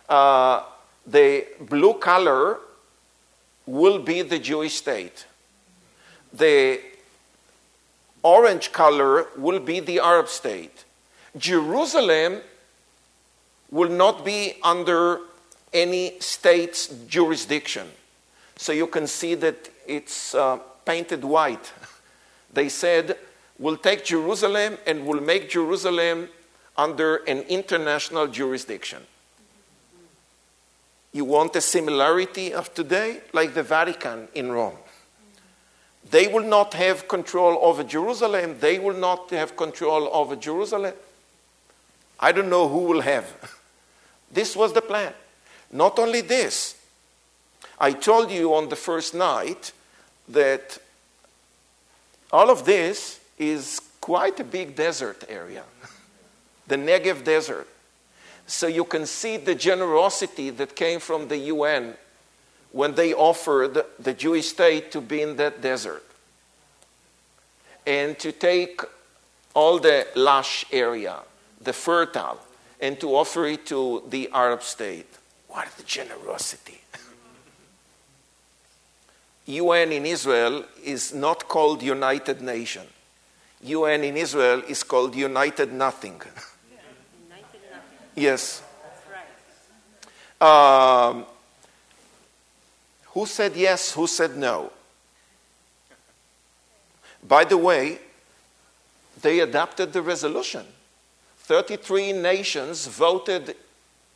[0.08, 0.62] Uh,
[1.06, 2.58] the blue color
[3.66, 5.26] will be the Jewish state.
[6.32, 6.80] The
[8.22, 10.84] orange color will be the Arab state.
[11.36, 12.40] Jerusalem
[13.70, 15.20] will not be under
[15.72, 17.88] any state's jurisdiction.
[18.56, 21.72] So you can see that it's uh, painted white.
[22.54, 23.18] They said,
[23.58, 26.28] we'll take Jerusalem and we'll make Jerusalem
[26.76, 29.02] under an international jurisdiction.
[31.12, 33.20] You want a similarity of today?
[33.32, 34.76] Like the Vatican in Rome.
[36.10, 38.56] They will not have control over Jerusalem.
[38.60, 40.94] They will not have control over Jerusalem.
[42.20, 43.26] I don't know who will have.
[44.30, 45.12] This was the plan.
[45.70, 46.74] Not only this,
[47.78, 49.70] I told you on the first night
[50.28, 50.78] that
[52.34, 55.62] all of this is quite a big desert area,
[56.66, 57.68] the Negev desert.
[58.44, 61.94] So you can see the generosity that came from the UN
[62.72, 66.04] when they offered the Jewish state to be in that desert
[67.86, 68.80] and to take
[69.54, 71.18] all the lush area,
[71.60, 72.40] the fertile,
[72.80, 75.06] and to offer it to the Arab state.
[75.46, 76.83] What the generosity!
[79.46, 82.86] UN in Israel is not called United Nation.
[83.62, 86.14] UN in Israel is called United Nothing.
[86.14, 86.30] United
[87.30, 87.82] nothing.
[88.14, 88.62] yes.
[90.40, 91.08] Right.
[91.10, 91.26] Um,
[93.08, 93.92] who said yes?
[93.92, 94.72] Who said no?
[97.26, 97.98] By the way,
[99.20, 100.66] they adopted the resolution.
[101.38, 103.56] 33 nations voted,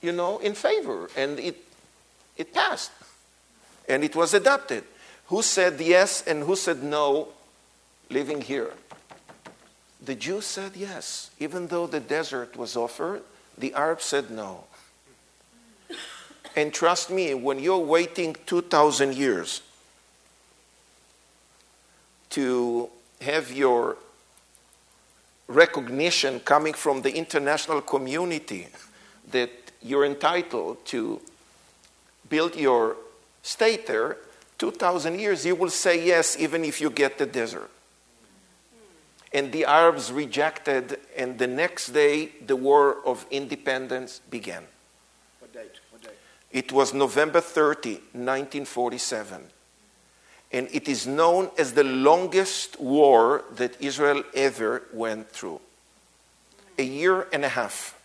[0.03, 1.57] you know, in favor, and it,
[2.37, 2.91] it passed.
[3.89, 4.85] And it was adopted.
[5.29, 7.29] Who said yes and who said no
[8.11, 8.73] living here?
[10.05, 11.31] The Jews said yes.
[11.39, 13.23] Even though the desert was offered,
[13.57, 14.65] the Arabs said no.
[16.57, 19.63] And trust me, when you're waiting 2,000 years
[22.31, 22.89] to
[23.21, 23.97] have your
[25.47, 28.69] recognition coming from the international community
[29.31, 29.51] that
[29.83, 31.21] you're entitled to
[32.29, 32.97] build your
[33.43, 34.17] state there,
[34.59, 37.71] 2,000 years, you will say yes, even if you get the desert.
[39.33, 44.65] And the Arabs rejected, and the next day, the War of Independence began.
[45.39, 45.81] What date?
[45.91, 46.13] What date?
[46.51, 49.43] It was November 30, 1947.
[50.51, 55.61] And it is known as the longest war that Israel ever went through.
[56.79, 58.01] A year and a half.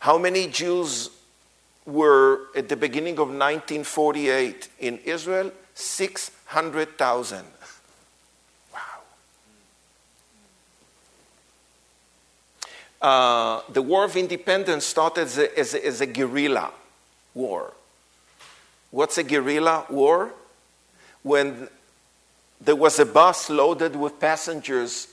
[0.00, 1.10] How many Jews
[1.86, 5.52] were at the beginning of 1948 in Israel?
[5.74, 7.44] 600,000.
[8.72, 8.80] Wow.
[13.00, 16.72] Uh, the War of Independence started as a, as, a, as a guerrilla
[17.34, 17.72] war.
[18.90, 20.32] What's a guerrilla war?
[21.22, 21.68] When
[22.60, 25.08] there was a bus loaded with passengers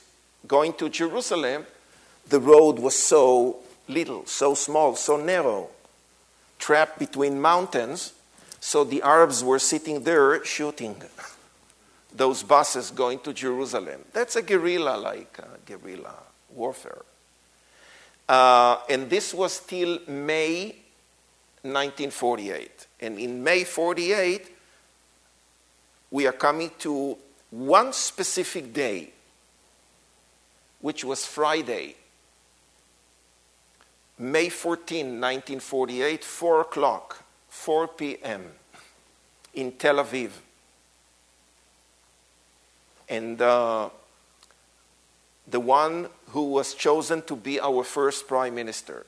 [0.46, 1.66] going to Jerusalem,
[2.28, 5.68] the road was so little, so small, so narrow,
[6.60, 8.12] trapped between mountains.
[8.60, 11.02] So the Arabs were sitting there shooting
[12.14, 14.04] those buses going to Jerusalem.
[14.12, 16.14] That's a guerrilla like uh, guerrilla
[16.54, 17.02] warfare.
[18.28, 20.76] Uh, and this was till May
[21.62, 22.86] 1948.
[23.00, 24.56] And in May 48,
[26.10, 27.16] we are coming to
[27.50, 29.10] one specific day,
[30.80, 31.96] which was Friday,
[34.20, 38.44] May 14, 1948, 4 o'clock, 4 p.m.
[39.54, 40.30] in Tel Aviv.
[43.08, 43.88] And uh,
[45.48, 49.06] the one who was chosen to be our first prime minister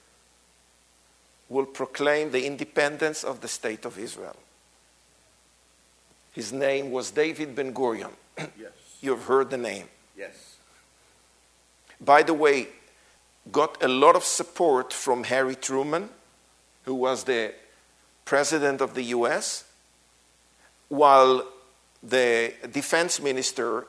[1.51, 4.37] will proclaim the independence of the state of Israel.
[6.33, 8.13] His name was David Ben Gurion.
[8.39, 8.73] Yes.
[9.03, 9.89] You've heard the name.
[10.17, 10.57] Yes.
[12.01, 12.69] By the way,
[13.51, 16.09] got a lot of support from Harry Truman,
[16.85, 17.53] who was the
[18.25, 19.65] president of the US,
[20.89, 21.47] while
[22.03, 23.87] the defense minister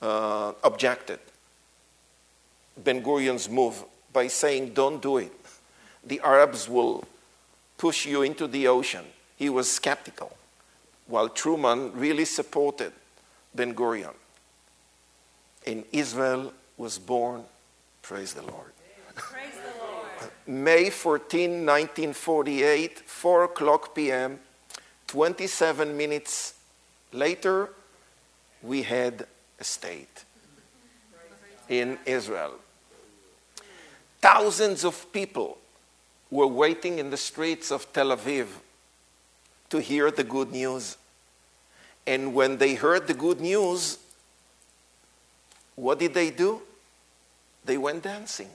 [0.00, 1.20] uh, objected
[2.76, 5.32] Ben Gurion's move by saying, Don't do it.
[6.04, 7.04] The Arabs will
[7.78, 9.04] push you into the ocean.
[9.36, 10.36] He was skeptical,
[11.06, 12.92] while Truman really supported
[13.54, 14.14] Ben Gurion.
[15.66, 17.44] And Israel was born,
[18.02, 18.72] praise the Lord.
[20.46, 24.40] May 14, 1948, 4 o'clock p.m.,
[25.06, 26.54] 27 minutes
[27.12, 27.70] later,
[28.62, 29.26] we had
[29.60, 30.24] a state
[31.68, 32.54] in Israel.
[34.20, 35.58] Thousands of people
[36.30, 38.46] were waiting in the streets of Tel Aviv
[39.68, 40.96] to hear the good news.
[42.06, 43.98] And when they heard the good news,
[45.76, 46.62] what did they do?
[47.64, 48.50] They went dancing.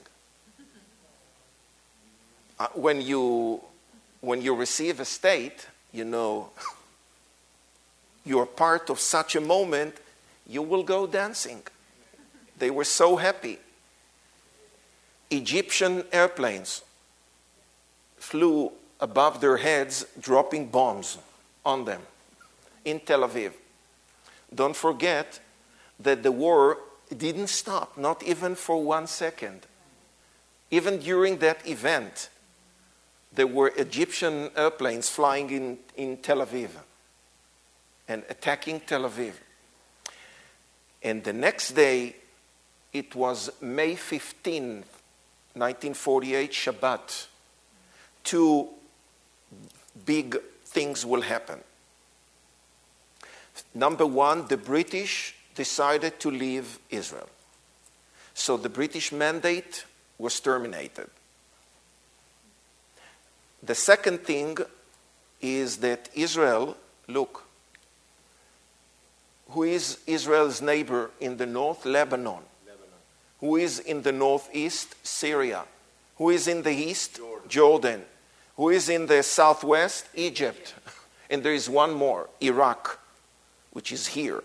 [2.58, 3.60] Uh, when, you,
[4.20, 6.50] when you receive a state, you know
[8.24, 9.94] you're part of such a moment,
[10.46, 11.62] you will go dancing.
[12.58, 13.58] They were so happy.
[15.30, 16.82] Egyptian airplanes
[18.16, 21.18] flew above their heads, dropping bombs
[21.64, 22.02] on them
[22.84, 23.52] in Tel Aviv.
[24.54, 25.40] Don't forget
[26.00, 26.78] that the war
[27.14, 29.66] didn't stop, not even for one second.
[30.70, 32.28] Even during that event,
[33.32, 36.70] there were Egyptian airplanes flying in, in Tel Aviv
[38.08, 39.34] and attacking Tel Aviv.
[41.02, 42.16] And the next day,
[42.92, 44.84] it was May 15th,
[45.54, 47.26] 1948, Shabbat.
[48.24, 48.68] Two
[50.04, 51.60] big things will happen.
[53.74, 57.28] Number one, the British decided to leave Israel.
[58.34, 59.84] So the British mandate
[60.18, 61.10] was terminated.
[63.62, 64.58] The second thing
[65.40, 67.44] is that Israel, look,
[69.50, 71.84] who is Israel's neighbor in the north?
[71.84, 72.42] Lebanon.
[73.40, 74.94] Who is in the northeast?
[75.06, 75.64] Syria.
[76.16, 77.16] Who is in the east?
[77.16, 77.48] Jordan.
[77.48, 78.04] Jordan.
[78.56, 80.08] Who is in the southwest?
[80.14, 80.74] Egypt.
[81.30, 82.98] And there is one more, Iraq,
[83.72, 84.42] which is here.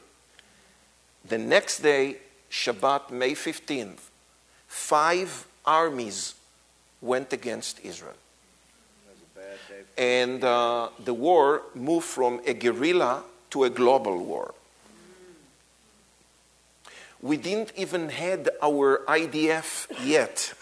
[1.24, 2.18] The next day,
[2.52, 4.10] Shabbat, May 15th,
[4.68, 6.36] five armies
[7.00, 8.18] went against Israel.
[9.06, 9.43] That was a bad day.
[9.98, 14.54] And uh, the war moved from a guerrilla to a global war.
[17.22, 20.54] We didn't even had our IDF yet.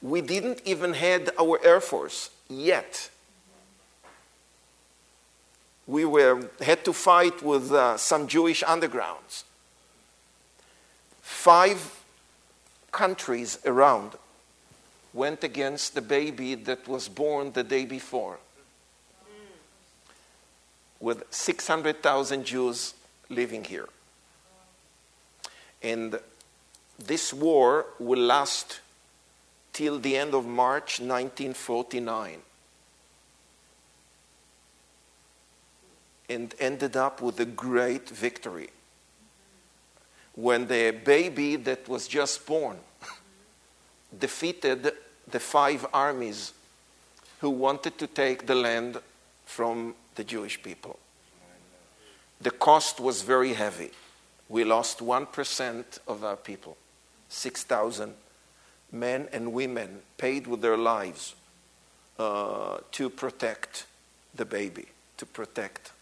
[0.00, 3.10] We didn't even had our Air Force yet.
[5.86, 9.44] We were, had to fight with uh, some Jewish undergrounds.
[11.20, 12.02] Five
[12.92, 14.12] countries around
[15.12, 18.38] went against the baby that was born the day before,
[21.00, 22.94] with 600,000 Jews
[23.28, 23.88] living here.
[25.82, 26.20] And
[26.98, 28.80] this war will last
[29.72, 32.42] till the end of March 1949
[36.28, 38.70] and ended up with a great victory.
[40.34, 42.78] When the baby that was just born
[44.18, 44.92] defeated
[45.30, 46.52] the five armies
[47.40, 49.00] who wanted to take the land
[49.44, 50.98] from the Jewish people.
[52.40, 53.90] The cost was very heavy.
[54.48, 56.76] We lost 1% of our people,
[57.28, 58.14] 6,000
[58.92, 61.34] men and women paid with their lives
[62.18, 63.86] uh, to protect
[64.34, 64.86] the baby,
[65.16, 65.92] to protect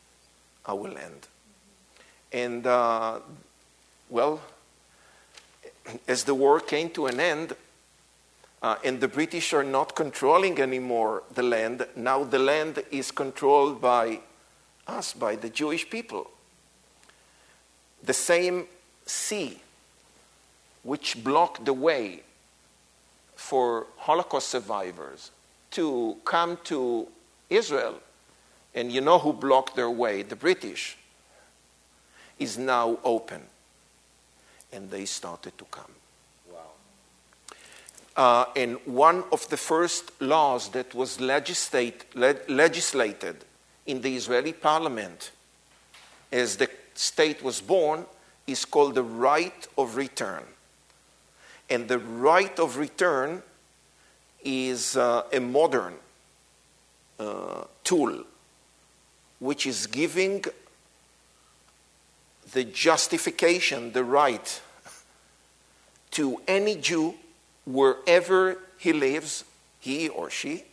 [0.66, 1.26] our land.
[2.32, 3.20] And, uh,
[4.08, 4.40] well,
[6.06, 7.54] as the war came to an end,
[8.62, 13.80] uh, and the British are not controlling anymore the land, now the land is controlled
[13.80, 14.20] by
[14.86, 16.30] us, by the Jewish people.
[18.02, 18.66] The same
[19.06, 19.60] sea
[20.82, 22.22] which blocked the way
[23.36, 25.30] for Holocaust survivors
[25.72, 27.06] to come to
[27.50, 28.00] Israel,
[28.74, 30.22] and you know who blocked their way?
[30.22, 30.96] The British,
[32.38, 33.42] is now open.
[34.72, 35.92] And they started to come.
[38.18, 43.36] Uh, and one of the first laws that was legislate, le- legislated
[43.86, 45.30] in the Israeli parliament
[46.32, 48.04] as the state was born
[48.48, 50.42] is called the right of return.
[51.70, 53.40] And the right of return
[54.42, 55.94] is uh, a modern
[57.20, 58.24] uh, tool
[59.38, 60.44] which is giving
[62.50, 64.60] the justification, the right
[66.10, 67.14] to any Jew
[67.68, 69.44] wherever he lives,
[69.78, 70.64] he or she,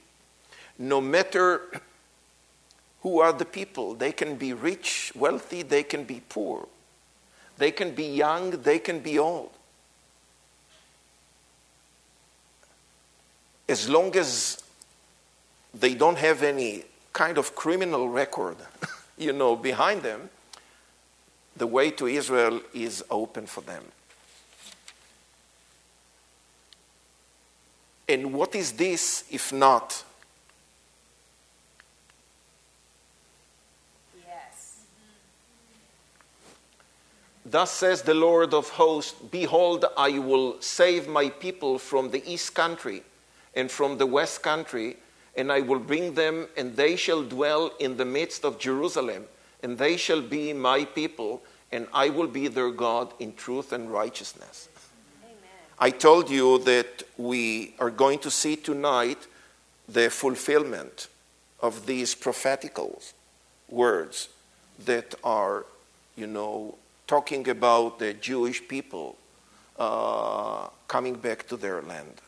[0.79, 1.61] no matter
[3.05, 3.93] who are the people.
[3.93, 6.67] They can be rich, wealthy, they can be poor.
[7.59, 9.51] They can be young, they can be old.
[13.69, 14.63] As long as
[15.71, 18.57] they don't have any kind of criminal record,
[19.19, 20.29] you know, behind them,
[21.55, 23.83] the way to Israel is open for them.
[28.07, 30.03] And what is this if not
[34.27, 34.85] Yes.
[37.45, 42.53] Thus says the Lord of hosts Behold, I will save my people from the east
[42.53, 43.03] country
[43.55, 44.97] and from the west country,
[45.35, 49.25] and I will bring them, and they shall dwell in the midst of Jerusalem,
[49.63, 51.41] and they shall be my people,
[51.71, 54.69] and I will be their God in truth and righteousness.
[55.77, 59.27] I told you that we are going to see tonight
[59.89, 61.09] the fulfillment
[61.59, 63.01] of these prophetical
[63.69, 64.29] words
[64.85, 65.65] that are,
[66.15, 66.75] you know,
[67.07, 69.17] talking about the Jewish people
[69.77, 72.21] uh, coming back to their land.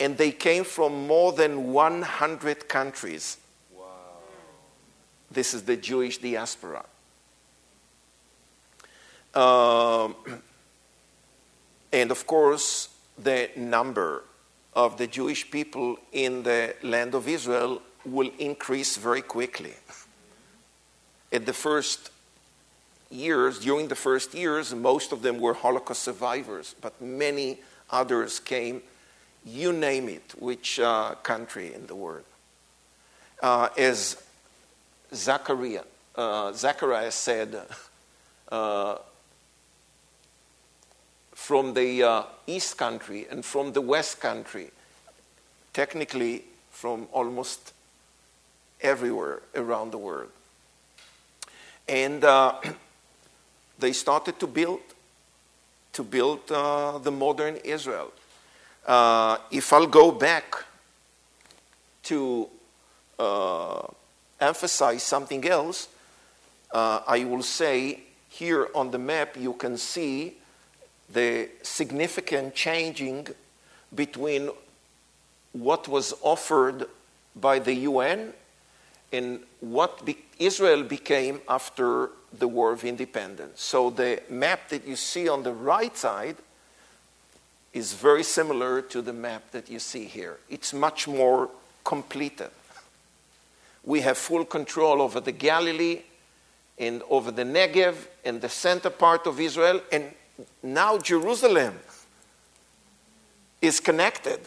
[0.00, 3.36] And they came from more than 100 countries.
[3.76, 3.84] Wow.
[5.30, 6.84] This is the Jewish diaspora.
[9.34, 10.16] Um,
[11.92, 12.88] and of course,
[13.18, 14.24] the number
[14.74, 19.74] of the Jewish people in the land of Israel will increase very quickly.
[21.30, 22.10] In the first
[23.10, 27.58] years, during the first years, most of them were Holocaust survivors, but many
[27.90, 28.82] others came,
[29.44, 32.24] you name it, which uh, country in the world.
[33.42, 34.22] Uh, as
[35.14, 35.84] Zachariah,
[36.16, 37.60] uh, Zachariah said,
[38.50, 38.96] uh,
[41.42, 44.70] from the uh, east country and from the west country,
[45.72, 47.72] technically from almost
[48.80, 50.30] everywhere around the world.
[51.88, 52.60] And uh,
[53.80, 54.82] they started to build,
[55.94, 58.12] to build uh, the modern Israel.
[58.86, 60.54] Uh, if I'll go back
[62.04, 62.48] to
[63.18, 63.82] uh,
[64.40, 65.88] emphasize something else,
[66.70, 70.36] uh, I will say here on the map you can see
[71.12, 73.28] the significant changing
[73.94, 74.50] between
[75.52, 76.86] what was offered
[77.36, 78.32] by the UN
[79.12, 83.60] and what be- Israel became after the War of Independence.
[83.60, 86.36] So the map that you see on the right side
[87.72, 90.38] is very similar to the map that you see here.
[90.48, 91.50] It's much more
[91.84, 92.50] completed.
[93.84, 96.02] We have full control over the Galilee
[96.78, 97.94] and over the Negev
[98.24, 100.12] and the center part of Israel, and
[100.62, 101.78] now Jerusalem
[103.60, 104.40] is connected.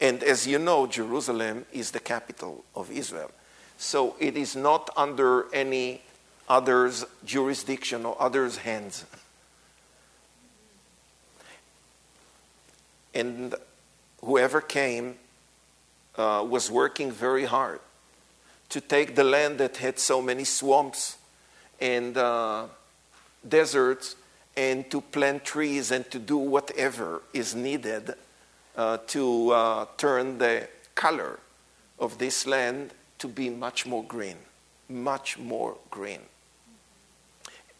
[0.00, 3.30] And as you know, Jerusalem is the capital of Israel.
[3.78, 6.02] So it is not under any
[6.48, 9.04] other's jurisdiction or other's hands.
[13.14, 13.54] And
[14.20, 15.16] whoever came
[16.16, 17.80] uh, was working very hard
[18.68, 21.16] to take the land that had so many swamps
[21.80, 22.66] and uh,
[23.46, 24.16] deserts
[24.56, 28.14] and to plant trees and to do whatever is needed
[28.76, 31.38] uh, to uh, turn the color
[31.98, 34.36] of this land to be much more green,
[34.88, 36.20] much more green.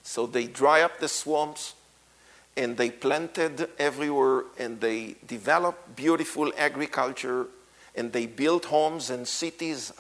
[0.03, 1.75] So they dry up the swamps
[2.57, 7.47] and they planted everywhere and they developed beautiful agriculture
[7.95, 9.93] and they built homes and cities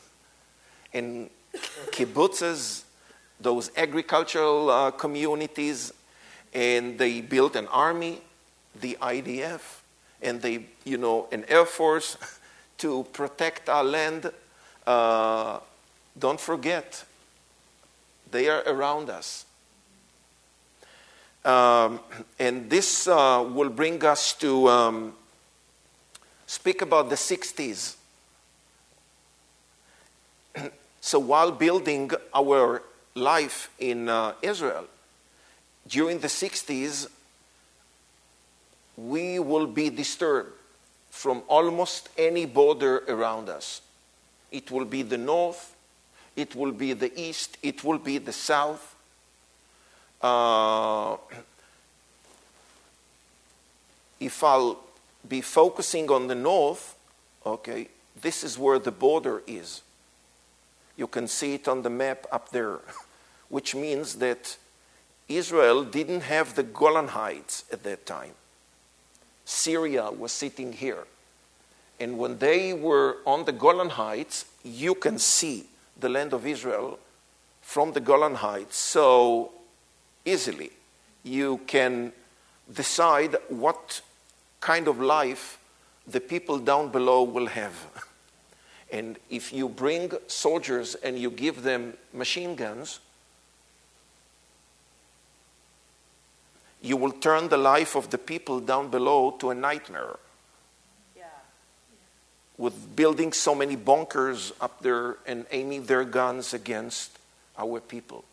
[0.92, 1.30] and
[1.90, 2.82] kibbutzes,
[3.40, 5.92] those agricultural uh, communities,
[6.52, 8.20] and they built an army,
[8.80, 9.60] the IDF,
[10.22, 12.16] and they, you know, an air force
[12.78, 14.30] to protect our land.
[14.86, 15.60] Uh,
[16.18, 17.04] don't forget,
[18.30, 19.44] they are around us.
[21.44, 22.00] Um,
[22.38, 25.14] and this uh, will bring us to um,
[26.46, 27.96] speak about the 60s.
[31.00, 32.82] so while building our
[33.18, 34.86] life in uh, Israel,
[35.86, 37.08] during the 60s,
[38.96, 40.52] we will be disturbed
[41.10, 43.80] from almost any border around us.
[44.50, 45.74] It will be the north,
[46.36, 48.94] it will be the east, it will be the south.
[50.20, 51.16] Uh,
[54.20, 54.78] if I'll
[55.28, 56.96] be focusing on the north,
[57.44, 57.88] okay,
[58.20, 59.82] this is where the border is.
[60.96, 62.76] You can see it on the map up there,
[63.48, 64.56] which means that
[65.28, 68.32] Israel didn't have the Golan Heights at that time.
[69.44, 71.04] Syria was sitting here.
[72.00, 75.66] And when they were on the Golan Heights, you can see
[75.98, 76.98] the land of Israel
[77.60, 79.50] from the Golan Heights so
[80.24, 80.70] easily.
[81.24, 82.12] You can
[82.72, 84.00] decide what
[84.60, 85.58] kind of life
[86.06, 87.74] the people down below will have.
[88.90, 93.00] And if you bring soldiers and you give them machine guns,
[96.88, 100.16] you will turn the life of the people down below to a nightmare.
[101.16, 101.24] Yeah.
[102.56, 107.18] With building so many bunkers up there and aiming their guns against
[107.58, 108.24] our people.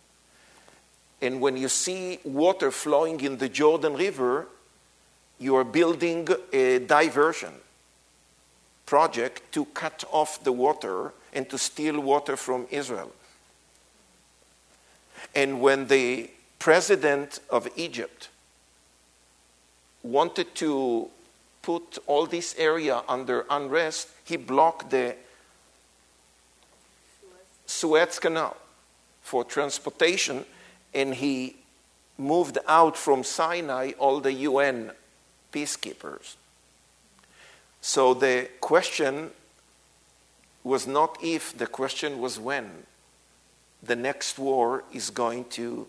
[1.21, 4.47] And when you see water flowing in the Jordan River,
[5.39, 7.53] you are building a diversion
[8.85, 13.11] project to cut off the water and to steal water from Israel.
[15.33, 16.29] And when the
[16.59, 18.29] president of Egypt
[20.05, 21.09] wanted to
[21.61, 25.15] put all this area under unrest, he blocked the
[27.65, 28.55] Suez Canal
[29.21, 30.45] for transportation
[30.93, 31.55] and he
[32.17, 34.91] moved out from Sinai all the UN
[35.51, 36.35] peacekeepers.
[37.81, 39.31] So the question
[40.63, 42.83] was not if, the question was when
[43.81, 45.87] the next war is going to.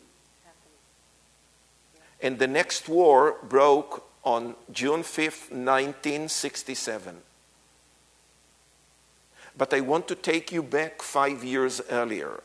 [2.20, 7.16] And the next war broke on June 5th, 1967.
[9.56, 12.42] But I want to take you back five years earlier.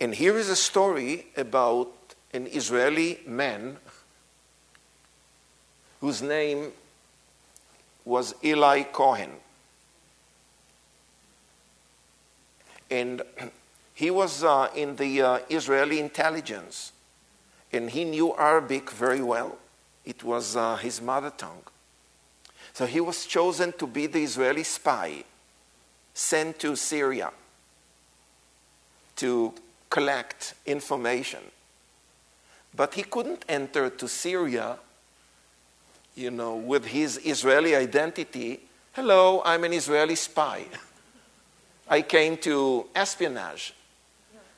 [0.00, 1.92] And here is a story about
[2.32, 3.76] an Israeli man
[6.00, 6.72] whose name
[8.04, 9.30] was Eli Cohen.
[12.90, 13.22] And
[13.94, 16.92] he was uh, in the uh, Israeli intelligence,
[17.74, 19.58] and he knew Arabic very well.
[20.04, 21.62] It was uh, his mother tongue.
[22.72, 25.24] So he was chosen to be the Israeli spy
[26.12, 27.30] sent to Syria
[29.16, 29.54] to
[29.90, 31.40] collect information.
[32.74, 34.78] But he couldn't enter to Syria
[36.14, 38.60] you know, with his Israeli identity,
[38.92, 40.64] hello, I'm an Israeli spy.
[41.88, 43.74] I came to espionage.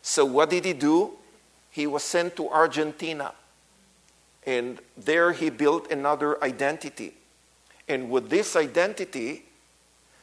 [0.03, 1.13] So what did he do?
[1.77, 3.35] He was sent to Argentina.
[4.47, 7.13] And there he built another identity.
[7.87, 9.45] And with this identity,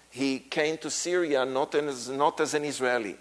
[0.09, 3.17] he came to Syria not as, not as an Israeli.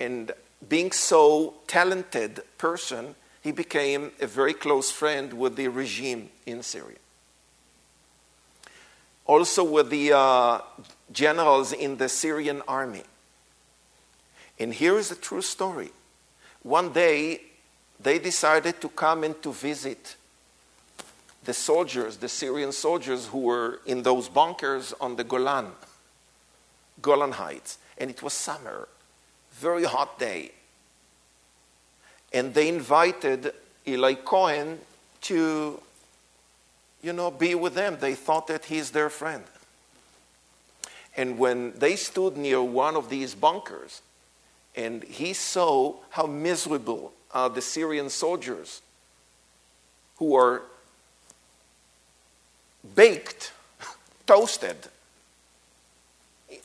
[0.00, 0.32] And
[0.68, 6.98] being so talented person, he became a very close friend with the regime in Syria.
[9.24, 10.62] Also, with the uh,
[11.12, 13.04] generals in the Syrian army.
[14.58, 15.92] And here is a true story.
[16.62, 17.40] One day,
[18.00, 20.16] they decided to come and to visit
[21.44, 25.68] the soldiers, the Syrian soldiers who were in those bunkers on the Golan,
[27.00, 27.78] Golan Heights.
[27.96, 28.88] And it was summer,
[29.52, 30.52] very hot day.
[32.32, 33.52] And they invited
[33.86, 34.78] Eli Cohen
[35.22, 35.80] to,
[37.02, 37.96] you know, be with them.
[37.98, 39.44] They thought that he's their friend.
[41.16, 44.02] And when they stood near one of these bunkers,
[44.78, 48.80] and he saw how miserable are the Syrian soldiers
[50.18, 50.62] who are
[52.94, 53.52] baked,
[54.26, 54.76] toasted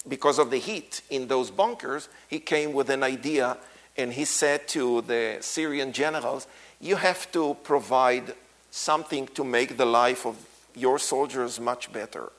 [0.08, 3.58] because of the heat in those bunkers, he came with an idea
[3.98, 6.46] and he said to the Syrian generals,
[6.80, 8.36] you have to provide
[8.70, 10.38] something to make the life of
[10.76, 12.32] your soldiers much better.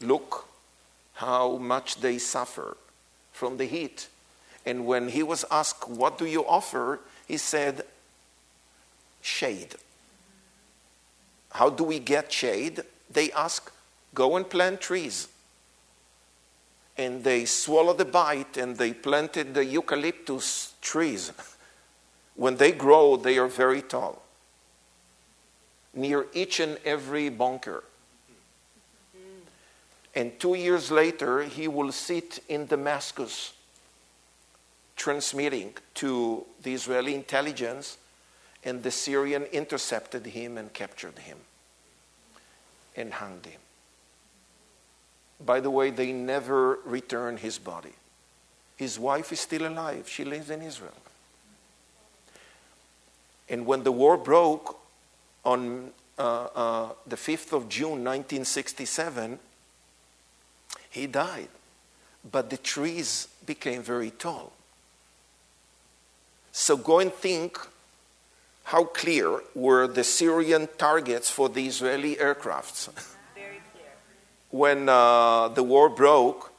[0.00, 0.48] Look
[1.14, 2.78] how much they suffer
[3.36, 4.08] from the heat.
[4.64, 7.00] And when he was asked, What do you offer?
[7.28, 7.84] he said,
[9.20, 9.74] Shade.
[11.52, 12.82] How do we get shade?
[13.10, 13.70] They ask,
[14.14, 15.28] Go and plant trees.
[16.96, 21.32] And they swallowed the bite and they planted the eucalyptus trees.
[22.36, 24.22] When they grow, they are very tall.
[25.94, 27.82] Near each and every bunker.
[30.16, 33.52] And two years later, he will sit in Damascus
[34.96, 37.98] transmitting to the Israeli intelligence,
[38.64, 41.36] and the Syrian intercepted him and captured him
[42.96, 43.60] and hung him.
[45.44, 47.92] By the way, they never returned his body.
[48.78, 50.94] His wife is still alive, she lives in Israel.
[53.50, 54.78] And when the war broke
[55.44, 56.22] on uh,
[56.54, 59.38] uh, the 5th of June 1967,
[60.96, 61.48] he died.
[62.32, 64.52] But the trees became very tall.
[66.52, 67.58] So go and think
[68.64, 72.88] how clear were the Syrian targets for the Israeli aircrafts.
[73.34, 73.92] Very clear.
[74.50, 76.50] when uh, the war broke,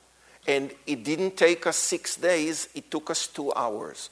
[0.47, 4.09] and it didn't take us six days, it took us two hours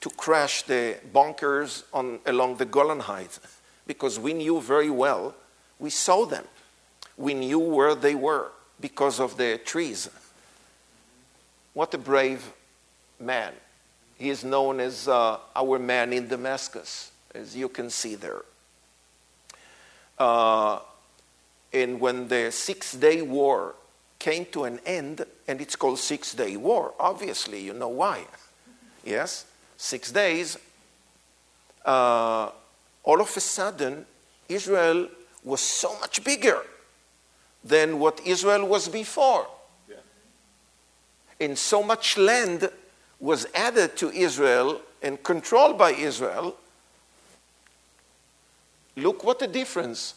[0.00, 3.40] to crash the bunkers on, along the Golan Heights
[3.86, 5.34] because we knew very well,
[5.78, 6.44] we saw them.
[7.18, 8.50] We knew where they were
[8.80, 10.08] because of the trees.
[11.74, 12.52] What a brave
[13.18, 13.52] man.
[14.18, 18.42] He is known as uh, our man in Damascus, as you can see there.
[20.18, 20.80] Uh,
[21.72, 23.74] and when the Six Day War
[24.18, 28.24] came to an end, and it's called Six Day War, obviously, you know why.
[29.04, 29.46] Yes?
[29.76, 30.58] Six days,
[31.86, 32.50] uh,
[33.02, 34.04] all of a sudden,
[34.48, 35.08] Israel
[35.42, 36.62] was so much bigger
[37.64, 39.46] than what Israel was before.
[41.40, 42.70] And so much land
[43.18, 46.56] was added to Israel and controlled by Israel.
[48.96, 50.14] Look what a difference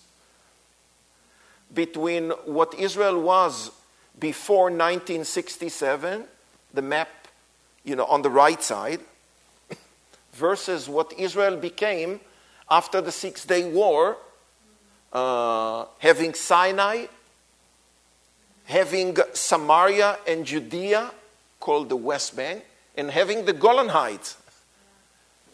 [1.74, 3.72] between what Israel was
[4.20, 6.26] before 1967,
[6.74, 7.10] the map,
[7.84, 9.00] you know, on the right side,
[10.34, 12.20] versus what Israel became
[12.70, 14.18] after the Six Day War,
[15.12, 17.06] uh, having Sinai,
[18.66, 21.12] having Samaria and Judea,
[21.60, 22.64] called the West Bank,
[22.96, 24.38] and having the Golan Heights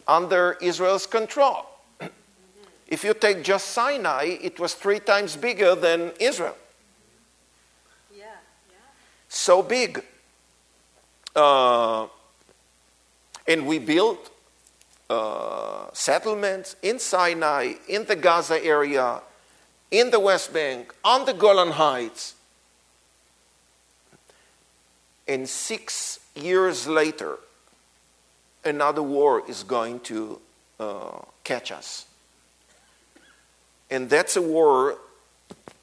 [0.06, 1.66] under Israel's control.
[2.88, 6.56] If you take just Sinai, it was three times bigger than Israel.
[8.12, 8.24] Yeah.
[9.28, 10.02] So big.
[11.36, 12.08] Uh,
[13.46, 14.30] and we built
[15.08, 19.20] uh, settlements in Sinai, in the Gaza area,
[19.90, 22.34] in the West Bank, on the Golan Heights.
[25.30, 27.38] And six years later,
[28.64, 30.40] another war is going to
[30.80, 32.06] uh, catch us.
[33.92, 34.98] And that's a war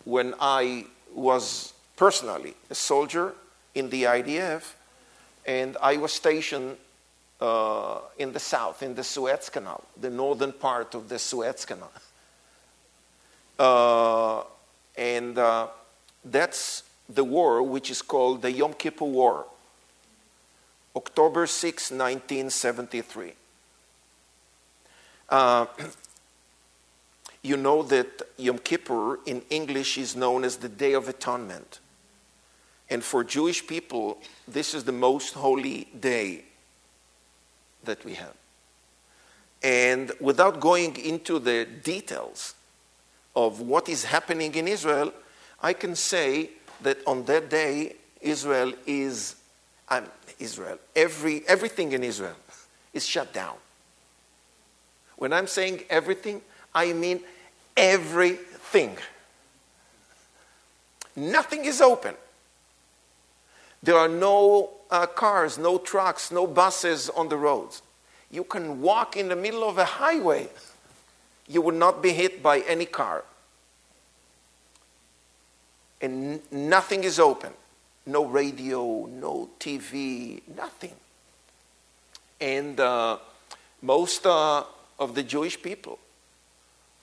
[0.04, 3.36] when I was personally a soldier
[3.74, 4.74] in the IDF,
[5.46, 6.76] and I was stationed
[7.40, 11.92] uh, in the south, in the Suez Canal, the northern part of the Suez Canal.
[13.58, 14.44] Uh,
[14.98, 15.68] and uh,
[16.26, 19.46] that's the war which is called the Yom Kippur War,
[20.96, 23.34] October 6, 1973.
[25.30, 25.66] Uh,
[27.44, 31.80] you know that Yom Kippur in English is known as the Day of Atonement.
[32.90, 36.46] And for Jewish people, this is the most holy day
[37.84, 38.34] that we have.
[39.64, 42.54] And without going into the details
[43.36, 45.12] of what is happening in Israel,
[45.62, 46.52] I can say
[46.82, 49.36] that on that day, Israel is,
[49.90, 50.06] um,
[50.40, 52.36] Israel, every, everything in Israel
[52.94, 53.56] is shut down.
[55.18, 56.42] When I'm saying everything,
[56.74, 57.22] I mean
[57.76, 58.98] everything.
[61.16, 62.16] Nothing is open.
[63.82, 67.82] There are no uh, cars, no trucks, no buses on the roads.
[68.30, 70.50] You can walk in the middle of a highway.
[71.48, 73.24] You will not be hit by any car.
[76.02, 77.54] And nothing is open.
[78.06, 80.94] No radio, no TV, nothing.
[82.40, 83.18] And uh,
[83.82, 84.64] most uh,
[85.00, 86.00] of the Jewish people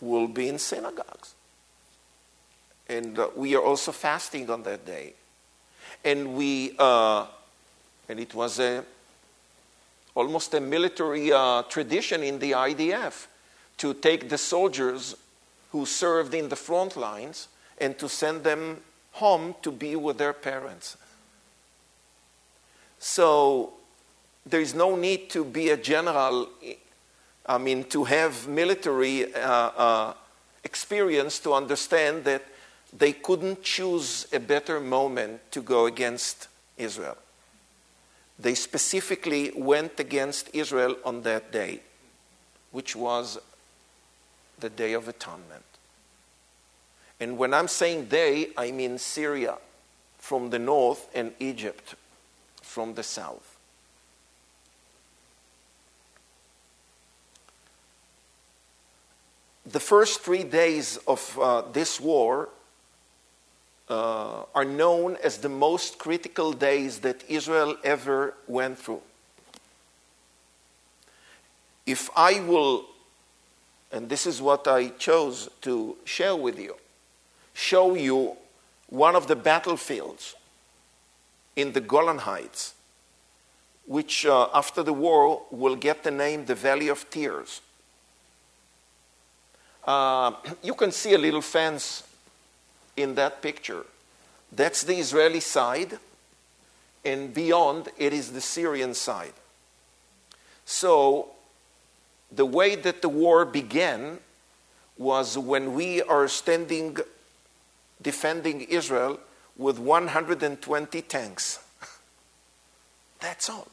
[0.01, 1.35] will be in synagogues.
[2.89, 5.15] And uh, we are also fasting on that day.
[6.05, 7.27] And we, uh,
[8.09, 8.85] and it was a
[10.15, 13.27] almost a military uh, tradition in the IDF
[13.79, 15.17] to take the soldiers
[15.73, 18.81] who served in the front lines and to send them
[19.13, 20.97] home to be with their parents.
[22.99, 23.75] So
[24.47, 26.49] there is no need to be a general,
[27.47, 30.15] I mean, to have military uh, uh,
[30.65, 32.43] experience to understand that
[32.97, 37.17] they couldn't choose a better moment to go against Israel.
[38.39, 41.81] They specifically went against Israel on that day,
[42.73, 43.39] which was
[44.59, 45.65] the Day of Atonement.
[47.21, 49.59] And when I'm saying they, I mean Syria
[50.19, 51.95] from the north and Egypt
[52.63, 53.57] from the south.
[59.67, 62.49] The first three days of uh, this war
[63.89, 69.03] uh, are known as the most critical days that Israel ever went through.
[71.87, 72.87] If I will,
[73.93, 76.77] and this is what I chose to share with you,
[77.55, 78.37] show you
[78.89, 80.35] one of the battlefields
[81.57, 82.75] in the Golan Heights,
[83.87, 87.61] which uh, after the war will get the name the Valley of Tears.
[89.85, 90.33] Uh,
[90.63, 92.03] you can see a little fence
[92.97, 93.85] in that picture.
[94.53, 95.99] That's the Israeli side,
[97.05, 99.33] and beyond it is the Syrian side.
[100.65, 101.31] So,
[102.31, 104.19] the way that the war began
[104.97, 106.97] was when we are standing
[108.01, 109.19] defending Israel
[109.57, 111.59] with 120 tanks.
[113.21, 113.69] That's all.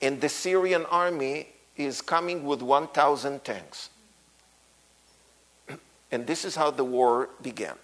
[0.00, 3.90] And the Syrian army is coming with 1,000 tanks.
[6.10, 7.76] And this is how the war began.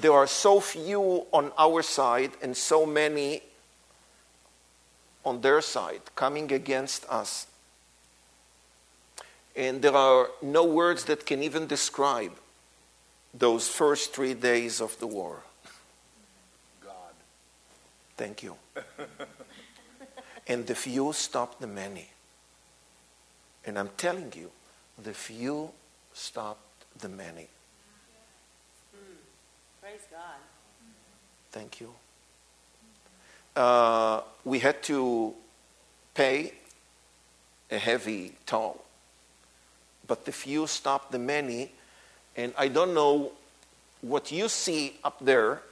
[0.00, 3.42] There are so few on our side and so many
[5.24, 7.46] on their side coming against us.
[9.58, 12.32] And there are no words that can even describe
[13.34, 15.42] those first three days of the war.
[16.80, 17.14] God.
[18.16, 18.54] Thank you.
[20.46, 22.08] and the few stopped the many.
[23.64, 24.52] And I'm telling you,
[25.02, 25.70] the few
[26.14, 27.48] stopped the many.
[29.82, 30.38] Praise God.
[31.50, 31.92] Thank you.
[33.56, 35.34] Uh, we had to
[36.14, 36.52] pay
[37.70, 38.84] a heavy toll,
[40.08, 41.70] but the few stop the many.
[42.36, 43.32] And I don't know
[44.00, 45.62] what you see up there.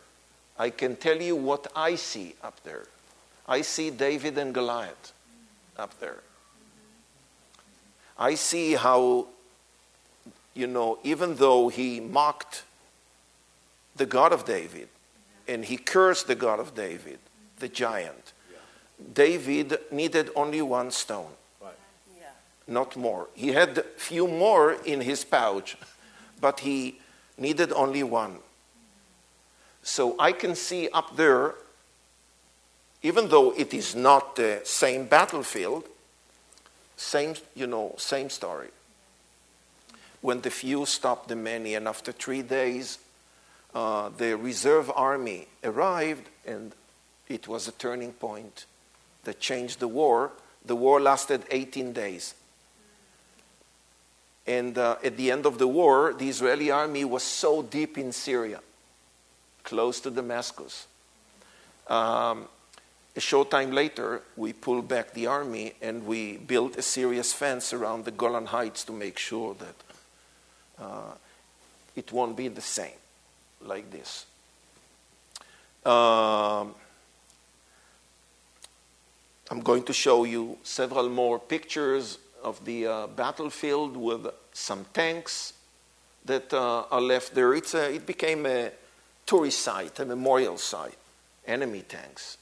[0.58, 2.86] I can tell you what I see up there.
[3.48, 5.12] I see David and Goliath
[5.76, 6.20] up there.
[8.18, 9.26] I see how
[10.56, 12.64] you know, even though he mocked
[13.94, 14.88] the God of David
[15.46, 17.18] and he cursed the God of David,
[17.58, 18.32] the giant,
[19.12, 21.30] David needed only one stone.
[22.66, 23.28] Not more.
[23.34, 25.76] He had few more in his pouch,
[26.40, 27.00] but he
[27.38, 28.38] needed only one.
[29.82, 31.54] So I can see up there,
[33.02, 35.84] even though it is not the same battlefield,
[36.96, 38.68] same, you know, same story
[40.26, 41.74] when the few stopped the many.
[41.74, 42.98] And after three days,
[43.74, 46.72] uh, the reserve army arrived, and
[47.28, 48.66] it was a turning point
[49.22, 50.32] that changed the war.
[50.64, 52.34] The war lasted 18 days.
[54.46, 58.12] And uh, at the end of the war, the Israeli army was so deep in
[58.12, 58.60] Syria,
[59.64, 60.86] close to Damascus.
[61.88, 62.48] Um,
[63.16, 67.72] a short time later, we pulled back the army and we built a serious fence
[67.72, 69.74] around the Golan Heights to make sure that
[70.78, 71.12] uh,
[71.96, 72.98] it won't be the same
[73.62, 74.26] like this.
[75.84, 76.74] Um,
[79.50, 85.52] I'm going to show you several more pictures of the uh, battlefield with some tanks
[86.24, 87.54] that uh, are left there.
[87.54, 88.70] It's a, it became a
[89.24, 90.98] tourist site, a memorial site,
[91.46, 92.38] enemy tanks.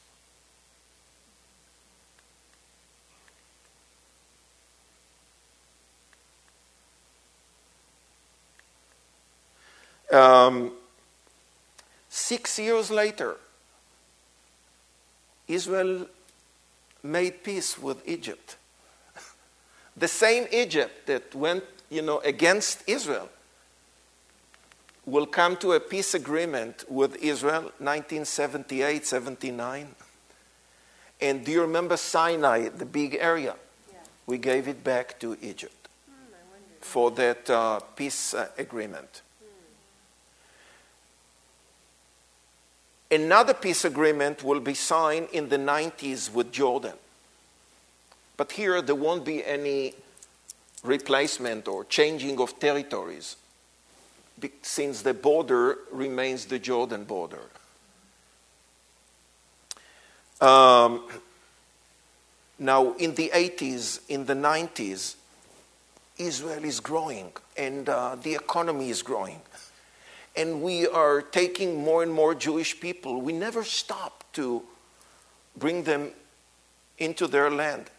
[10.13, 10.73] Um,
[12.09, 13.37] six years later,
[15.49, 16.07] Israel
[17.03, 18.57] made peace with Egypt.
[19.97, 23.29] The same Egypt that went, you know, against Israel
[25.07, 29.95] will come to a peace agreement with Israel 1978 79.
[31.21, 33.55] And do you remember Sinai, the big area?
[33.93, 33.99] Yeah.
[34.27, 36.81] We gave it back to Egypt Hmm, wondered.
[36.81, 39.23] for that uh, peace uh, agreement.
[43.11, 46.95] Another peace agreement will be signed in the 90s with Jordan.
[48.37, 49.95] But here there won't be any
[50.83, 53.37] replacement or changing of territories
[54.63, 57.41] since the border remains the Jordan border.
[60.41, 61.05] Um,
[62.59, 65.15] now, in the 80s, in the 90s,
[66.19, 69.41] Israel is growing and uh, the economy is growing.
[70.37, 73.23] And we are taking more and more Jewish people.
[73.23, 74.63] We never stop to
[75.57, 76.11] bring them
[76.99, 77.91] into their land.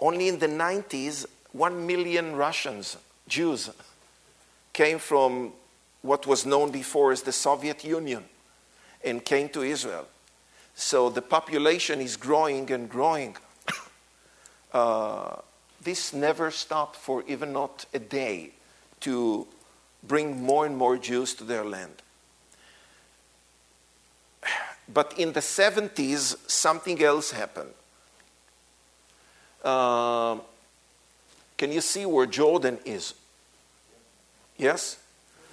[0.00, 2.96] Only in the 90s, one million Russians,
[3.28, 3.70] Jews,
[4.72, 5.52] came from
[6.02, 8.24] what was known before as the Soviet Union
[9.04, 10.06] and came to Israel.
[10.74, 13.36] So the population is growing and growing.
[14.72, 15.36] uh,
[15.82, 18.52] this never stopped for even not a day
[19.00, 19.46] to
[20.02, 22.02] bring more and more Jews to their land.
[24.92, 27.74] But in the 70s, something else happened.
[29.64, 30.38] Uh,
[31.56, 33.14] can you see where Jordan is?
[34.56, 34.98] Yes?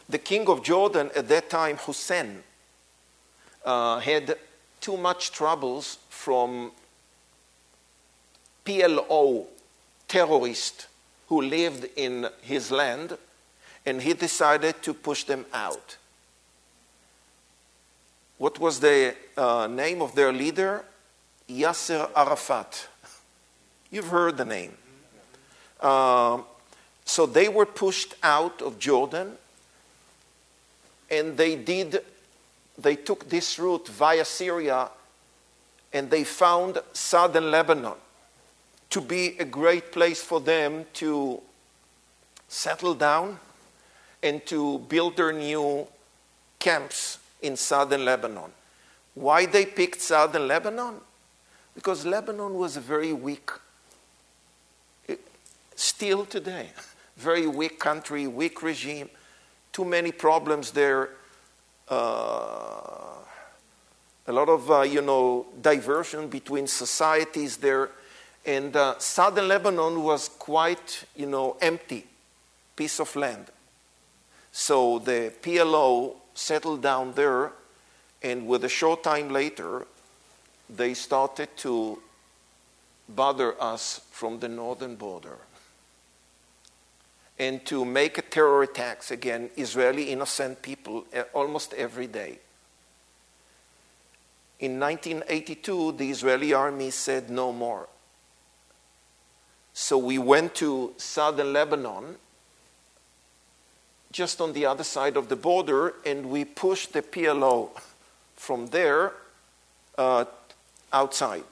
[0.09, 2.43] The king of Jordan at that time, Hussein,
[3.65, 4.37] uh, had
[4.79, 6.71] too much troubles from
[8.65, 9.45] PLO
[10.07, 10.87] terrorists
[11.27, 13.17] who lived in his land,
[13.85, 15.97] and he decided to push them out.
[18.37, 20.85] What was the uh, name of their leader?
[21.49, 22.87] Yasser Arafat.
[23.91, 24.73] You've heard the name.
[25.79, 26.41] Uh,
[27.05, 29.33] so they were pushed out of Jordan,
[31.09, 32.03] and they did.
[32.77, 34.89] They took this route via Syria,
[35.93, 37.93] and they found southern Lebanon
[38.89, 41.41] to be a great place for them to
[42.47, 43.39] settle down
[44.23, 45.87] and to build their new
[46.59, 48.51] camps in southern Lebanon.
[49.13, 50.95] Why they picked southern Lebanon?
[51.75, 53.49] Because Lebanon was a very weak,
[55.77, 56.69] still today,
[57.15, 59.09] very weak country, weak regime,
[59.71, 61.09] too many problems there,
[61.87, 63.13] uh,
[64.25, 67.91] a lot of, uh, you know, diversion between societies there.
[68.45, 72.05] And uh, southern Lebanon was quite, you know, empty
[72.75, 73.45] piece of land.
[74.51, 77.51] So the PLO settled down there,
[78.23, 79.85] and with a short time later,
[80.69, 82.01] they started to
[83.07, 85.37] bother us from the northern border
[87.39, 92.39] and to make terror attacks against Israeli innocent people uh, almost every day.
[94.59, 97.87] In 1982, the Israeli army said no more.
[99.73, 102.15] So we went to southern Lebanon,
[104.11, 107.69] just on the other side of the border, and we pushed the PLO
[108.35, 109.13] from there
[109.99, 110.25] uh,
[110.91, 111.43] outside.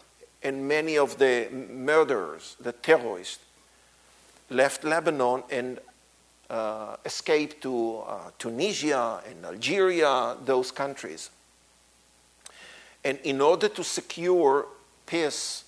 [0.41, 3.44] And many of the murderers, the terrorists,
[4.49, 5.79] left Lebanon and
[6.49, 11.29] uh, escaped to uh, Tunisia and Algeria, those countries.
[13.03, 14.67] And in order to secure
[15.05, 15.63] peace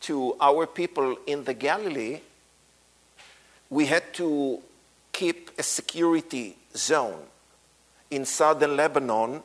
[0.00, 2.20] to our people in the Galilee,
[3.68, 4.60] we had to
[5.12, 7.22] keep a security zone
[8.10, 9.42] in southern Lebanon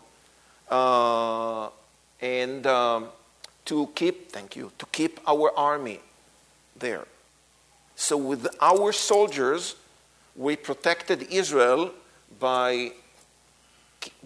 [0.69, 1.69] uh,
[2.21, 3.07] and um,
[3.65, 5.99] to keep, thank you, to keep our army
[6.77, 7.05] there.
[7.95, 9.75] So, with our soldiers,
[10.35, 11.91] we protected Israel
[12.39, 12.91] by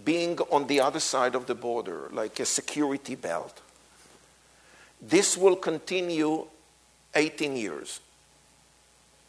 [0.03, 3.61] being on the other side of the border, like a security belt.
[5.01, 6.47] This will continue
[7.15, 7.99] 18 years.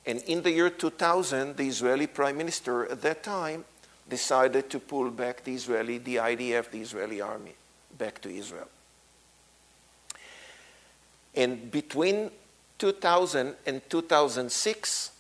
[0.07, 3.64] And in the year 2000, the Israeli prime minister at that time
[4.09, 7.55] decided to pull back the Israeli, the IDF, the Israeli army,
[7.97, 8.68] back to Israel.
[11.34, 12.30] And between
[12.81, 15.12] 2000 and 2006,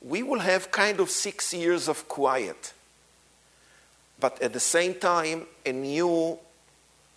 [0.00, 2.72] we will have kind of six years of quiet.
[4.18, 6.38] But at the same time, a new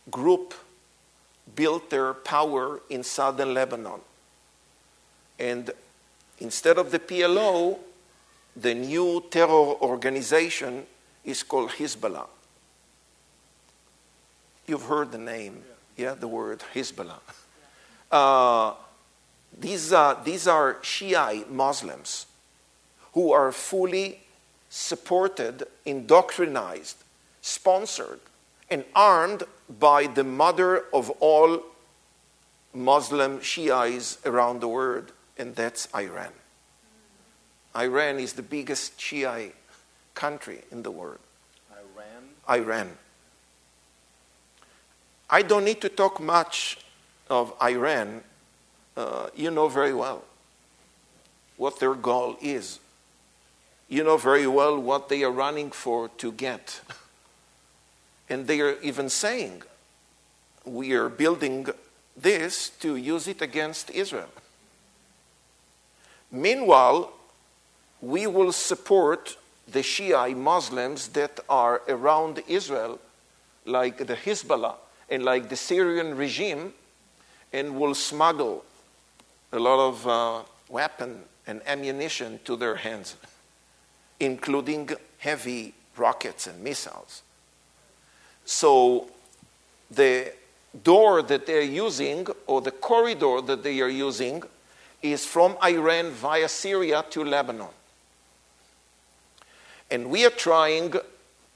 [0.10, 0.54] group
[1.56, 4.02] built their power in southern Lebanon.
[5.38, 5.70] And
[6.40, 7.78] instead of the PLO,
[8.56, 10.86] the new terror organization
[11.24, 12.28] is called Hezbollah.
[14.66, 15.62] You've heard the name,
[15.96, 17.20] yeah, the word Hezbollah.
[18.12, 18.74] Uh,
[19.58, 22.26] these, uh, these are Shiite Muslims
[23.14, 24.20] who are fully
[24.70, 26.96] supported, indoctrinized,
[27.42, 28.20] sponsored,
[28.70, 29.44] and armed
[29.80, 31.64] by the mother of all
[32.74, 36.34] Muslim Shiites around the world, and that's Iran.
[37.76, 39.56] Iran is the biggest Shiite
[40.14, 41.20] country in the world.
[41.72, 42.24] Iran?
[42.50, 42.98] Iran.
[45.30, 46.78] I don't need to talk much
[47.30, 48.24] of Iran.
[48.96, 50.24] Uh, you know very well
[51.58, 52.80] what their goal is.
[53.88, 56.82] You know very well what they are running for to get.
[58.30, 59.62] And they are even saying,
[60.66, 61.68] we are building
[62.18, 64.30] this to use it against Israel.
[66.32, 67.14] Meanwhile,
[68.02, 69.38] we will support
[69.68, 73.00] the Shia Muslims that are around Israel,
[73.66, 74.76] like the Hezbollah
[75.10, 76.74] and like the Syrian regime,
[77.54, 78.64] and will smuggle
[79.52, 83.16] a lot of uh, weapon and ammunition to their hands,
[84.20, 84.90] including
[85.20, 87.22] heavy rockets and missiles.
[88.46, 89.08] So
[89.90, 90.34] the
[90.84, 94.44] door that they're using, or the corridor that they are using,
[95.02, 97.68] is from Iran via Syria to Lebanon.
[99.92, 100.96] And we are trying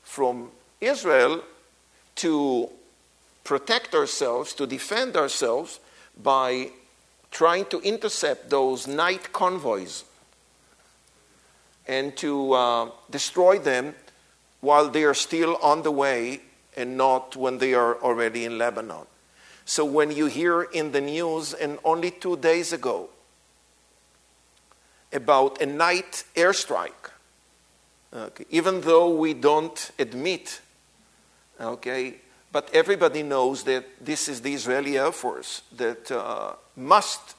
[0.04, 1.44] from Israel
[2.16, 2.70] to
[3.44, 5.80] protect ourselves, to defend ourselves
[6.22, 6.70] by
[7.32, 10.04] trying to intercept those night convoys
[11.88, 13.96] and to uh, destroy them
[14.62, 16.42] while they are still on the way
[16.76, 19.06] and not when they are already in Lebanon.
[19.66, 23.10] So when you hear in the news, and only two days ago,
[25.14, 27.12] about a night airstrike,
[28.14, 30.62] okay, even though we don't admit,
[31.62, 32.16] okay,
[32.52, 37.36] but everybody knows that this is the Israeli Air Force that uh, must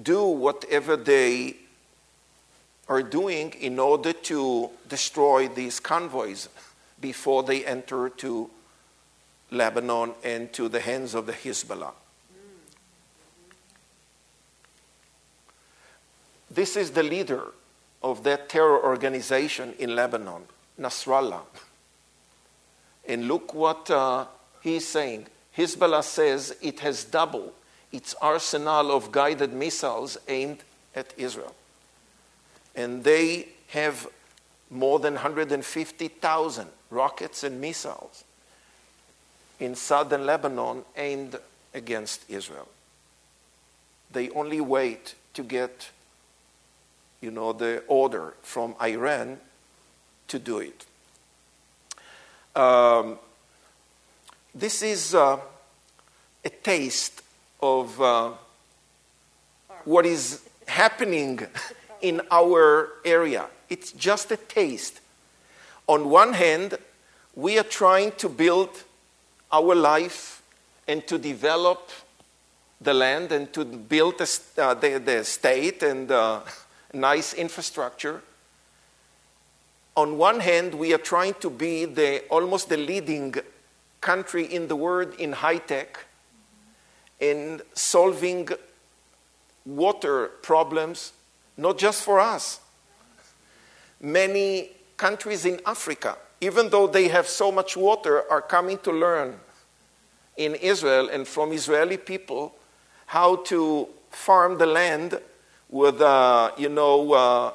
[0.00, 1.56] do whatever they
[2.88, 6.48] are doing in order to destroy these convoys
[7.00, 8.50] before they enter to
[9.50, 11.92] Lebanon and to the hands of the Hezbollah.
[16.50, 17.52] This is the leader
[18.02, 20.42] of that terror organization in Lebanon,
[20.80, 21.42] Nasrallah.
[23.06, 24.26] And look what uh,
[24.60, 25.26] he's saying.
[25.56, 27.52] Hezbollah says it has doubled
[27.94, 30.58] its arsenal of guided missiles aimed
[30.96, 31.54] at Israel.
[32.74, 34.08] And they have
[34.68, 38.24] more than 150,000 rockets and missiles
[39.60, 41.36] in southern Lebanon aimed
[41.72, 42.66] against Israel.
[44.10, 45.90] They only wait to get,
[47.20, 49.38] you know, the order from Iran
[50.28, 50.84] to do it.
[52.56, 53.18] Um,
[54.52, 55.38] this is uh,
[56.44, 57.23] a taste
[57.64, 58.30] of uh,
[59.84, 61.40] what is happening
[62.00, 63.46] in our area.
[63.68, 65.00] It's just a taste.
[65.88, 66.78] On one hand,
[67.34, 68.70] we are trying to build
[69.50, 70.42] our life
[70.86, 71.90] and to develop
[72.80, 76.40] the land and to build the, uh, the, the state and uh,
[76.92, 78.22] nice infrastructure
[79.96, 83.34] on one hand, we are trying to be the, almost the leading
[84.00, 85.98] country in the world in high tech,
[87.30, 88.48] in solving
[89.64, 91.12] water problems,
[91.56, 92.60] not just for us.
[94.00, 99.40] Many countries in Africa, even though they have so much water, are coming to learn
[100.36, 102.54] in Israel and from Israeli people
[103.06, 105.18] how to farm the land
[105.70, 107.52] with, uh, you know, uh,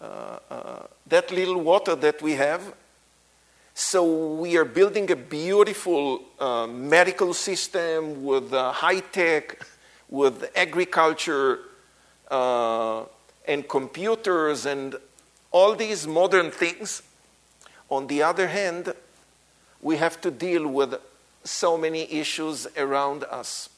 [0.00, 2.62] uh, uh that little water that we have.
[3.74, 9.64] So we are building a beautiful uh, medical system with uh, high tech,
[10.08, 11.60] with agriculture
[12.30, 13.04] uh,
[13.46, 14.96] and computers and
[15.50, 17.02] all these modern things.
[17.88, 18.92] On the other hand,
[19.80, 20.94] we have to deal with
[21.42, 23.70] so many issues around us.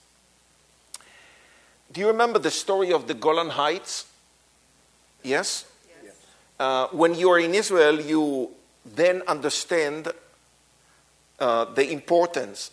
[1.93, 4.07] Do you remember the story of the Golan Heights?
[5.23, 5.67] Yes?
[6.63, 8.51] uh, when you are in Israel, you
[8.85, 10.09] then understand
[11.39, 12.71] uh, the importance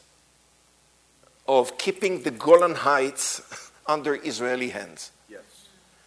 [1.47, 5.11] of keeping the Golan Heights under Israeli hands.
[5.29, 5.41] Yes.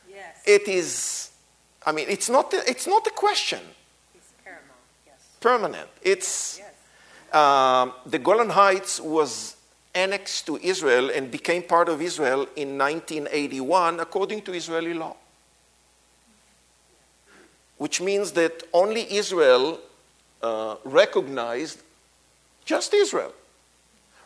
[0.08, 0.42] Yes.
[0.46, 1.30] It is,
[1.84, 3.60] I mean, it's not, a, it's not a question.
[4.14, 4.66] It's paramount.
[5.06, 5.16] Yes.
[5.40, 5.88] Permanent.
[6.02, 7.34] It's, Yes.
[7.34, 9.56] um, the Golan Heights was
[9.94, 15.14] annexed to Israel and became part of Israel in 1981 according to Israeli law
[17.76, 19.78] which means that only Israel
[20.42, 21.82] uh, recognized,
[22.64, 23.32] just Israel,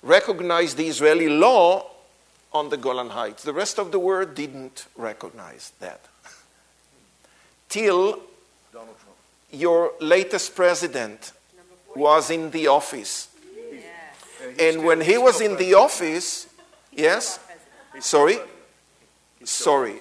[0.03, 1.91] recognized the Israeli law
[2.53, 3.43] on the Golan Heights.
[3.43, 6.01] The rest of the world didn't recognize that.
[7.69, 8.21] Till
[8.73, 9.17] Donald Trump.
[9.51, 11.33] your latest president
[11.95, 13.29] was in the office.
[13.73, 13.85] Yes.
[14.59, 16.47] And when he was in the office,
[16.93, 17.41] yes,
[18.01, 18.39] sorry,
[19.45, 19.97] sorry,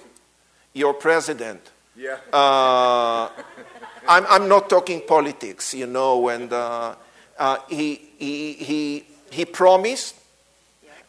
[0.72, 1.60] your president.
[1.96, 2.18] Yeah.
[2.32, 3.30] Uh,
[4.08, 6.94] I'm, I'm not talking politics, you know, and uh,
[7.38, 10.14] uh, he, he, he he promised,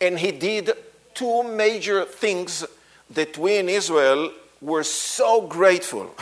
[0.01, 0.71] and he did
[1.13, 2.65] two major things
[3.11, 4.31] that we in Israel
[4.61, 6.13] were so grateful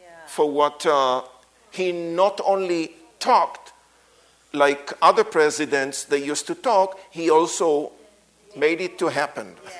[0.00, 0.08] Yeah.
[0.26, 1.22] for what uh,
[1.70, 3.72] he not only talked
[4.52, 7.92] like other presidents they used to talk, he also
[8.56, 9.54] made it to happen.
[9.64, 9.74] Yes.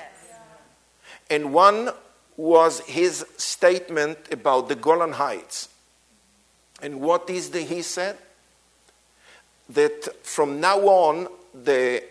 [1.31, 1.91] And one
[2.37, 5.69] was his statement about the Golan Heights.
[6.83, 8.17] And what is the he said?
[9.69, 12.03] That from now on, the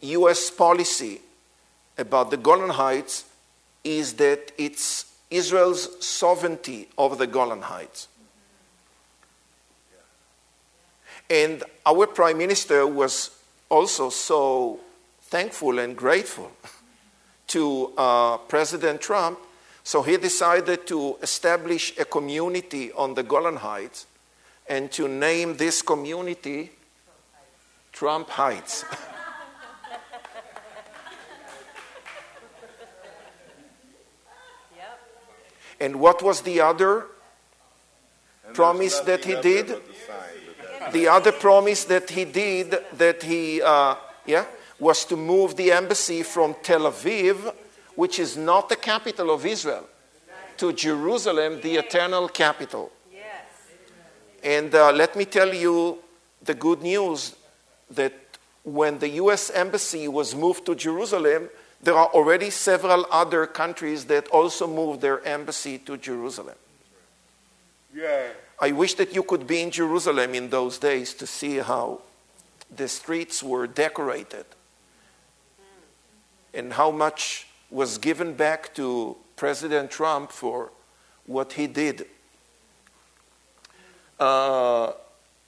[0.00, 1.20] US policy
[1.96, 3.24] about the Golan Heights
[3.84, 8.08] is that it's Israel's sovereignty over the Golan Heights.
[11.30, 13.30] And our prime minister was
[13.68, 14.80] also so
[15.22, 16.50] thankful and grateful
[17.48, 19.38] to uh, President Trump.
[19.88, 24.06] So he decided to establish a community on the Golan Heights
[24.68, 26.72] and to name this community
[27.90, 28.84] Trump Heights.
[34.76, 35.00] Yep.
[35.80, 37.06] and what was the other
[38.44, 39.70] And Promise that he did?
[39.70, 39.80] up there
[40.80, 43.94] but the the other promise that he did that he uh,
[44.26, 44.44] yeah
[44.78, 47.54] was to move the embassy from tel aviv
[48.00, 49.86] which is not the capital of israel
[50.56, 53.46] to jerusalem the eternal capital Yes.
[54.56, 55.98] and uh, let me tell you
[56.50, 57.34] the good news
[58.00, 58.14] that
[58.62, 61.42] when the us embassy was moved to jerusalem
[61.82, 66.58] there are already several other countries that also moved their embassy to jerusalem
[67.94, 68.30] Yeah.
[68.60, 72.02] I wish that you could be in Jerusalem in those days to see how
[72.76, 74.44] the streets were decorated
[76.54, 80.70] and how much was given back to President Trump for
[81.26, 82.06] what he did.
[84.18, 84.92] Uh,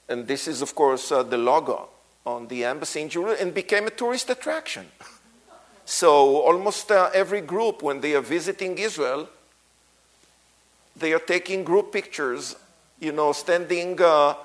[0.07, 1.89] and this is, of course, uh, the logo
[2.25, 4.87] on the embassy in Jerusalem and became a tourist attraction.
[5.83, 9.27] So almost uh, every group, when they are visiting Israel,
[10.95, 12.55] they are taking group pictures,
[12.99, 14.35] you know, standing uh,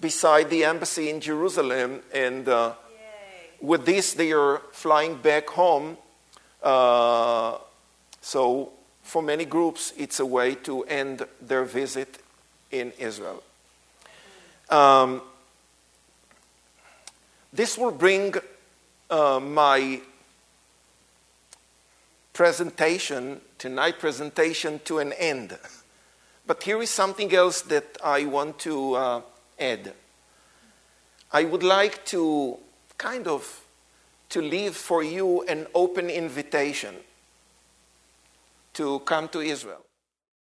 [0.00, 2.02] beside the embassy in Jerusalem.
[2.14, 2.74] And uh,
[3.60, 5.96] with this, they are flying back home.
[6.62, 7.58] Uh,
[8.20, 12.18] so, for many groups, it's a way to end their visit
[12.70, 13.42] in Israel.
[14.70, 15.22] Um,
[17.52, 18.34] this will bring
[19.10, 20.00] uh, my
[22.32, 25.58] presentation, tonight presentation, to an end.
[26.46, 29.20] But here is something else that I want to uh,
[29.58, 29.92] add.
[31.32, 32.58] I would like to
[32.98, 33.61] kind of
[34.32, 36.94] to leave for you an open invitation
[38.72, 39.84] to come to Israel.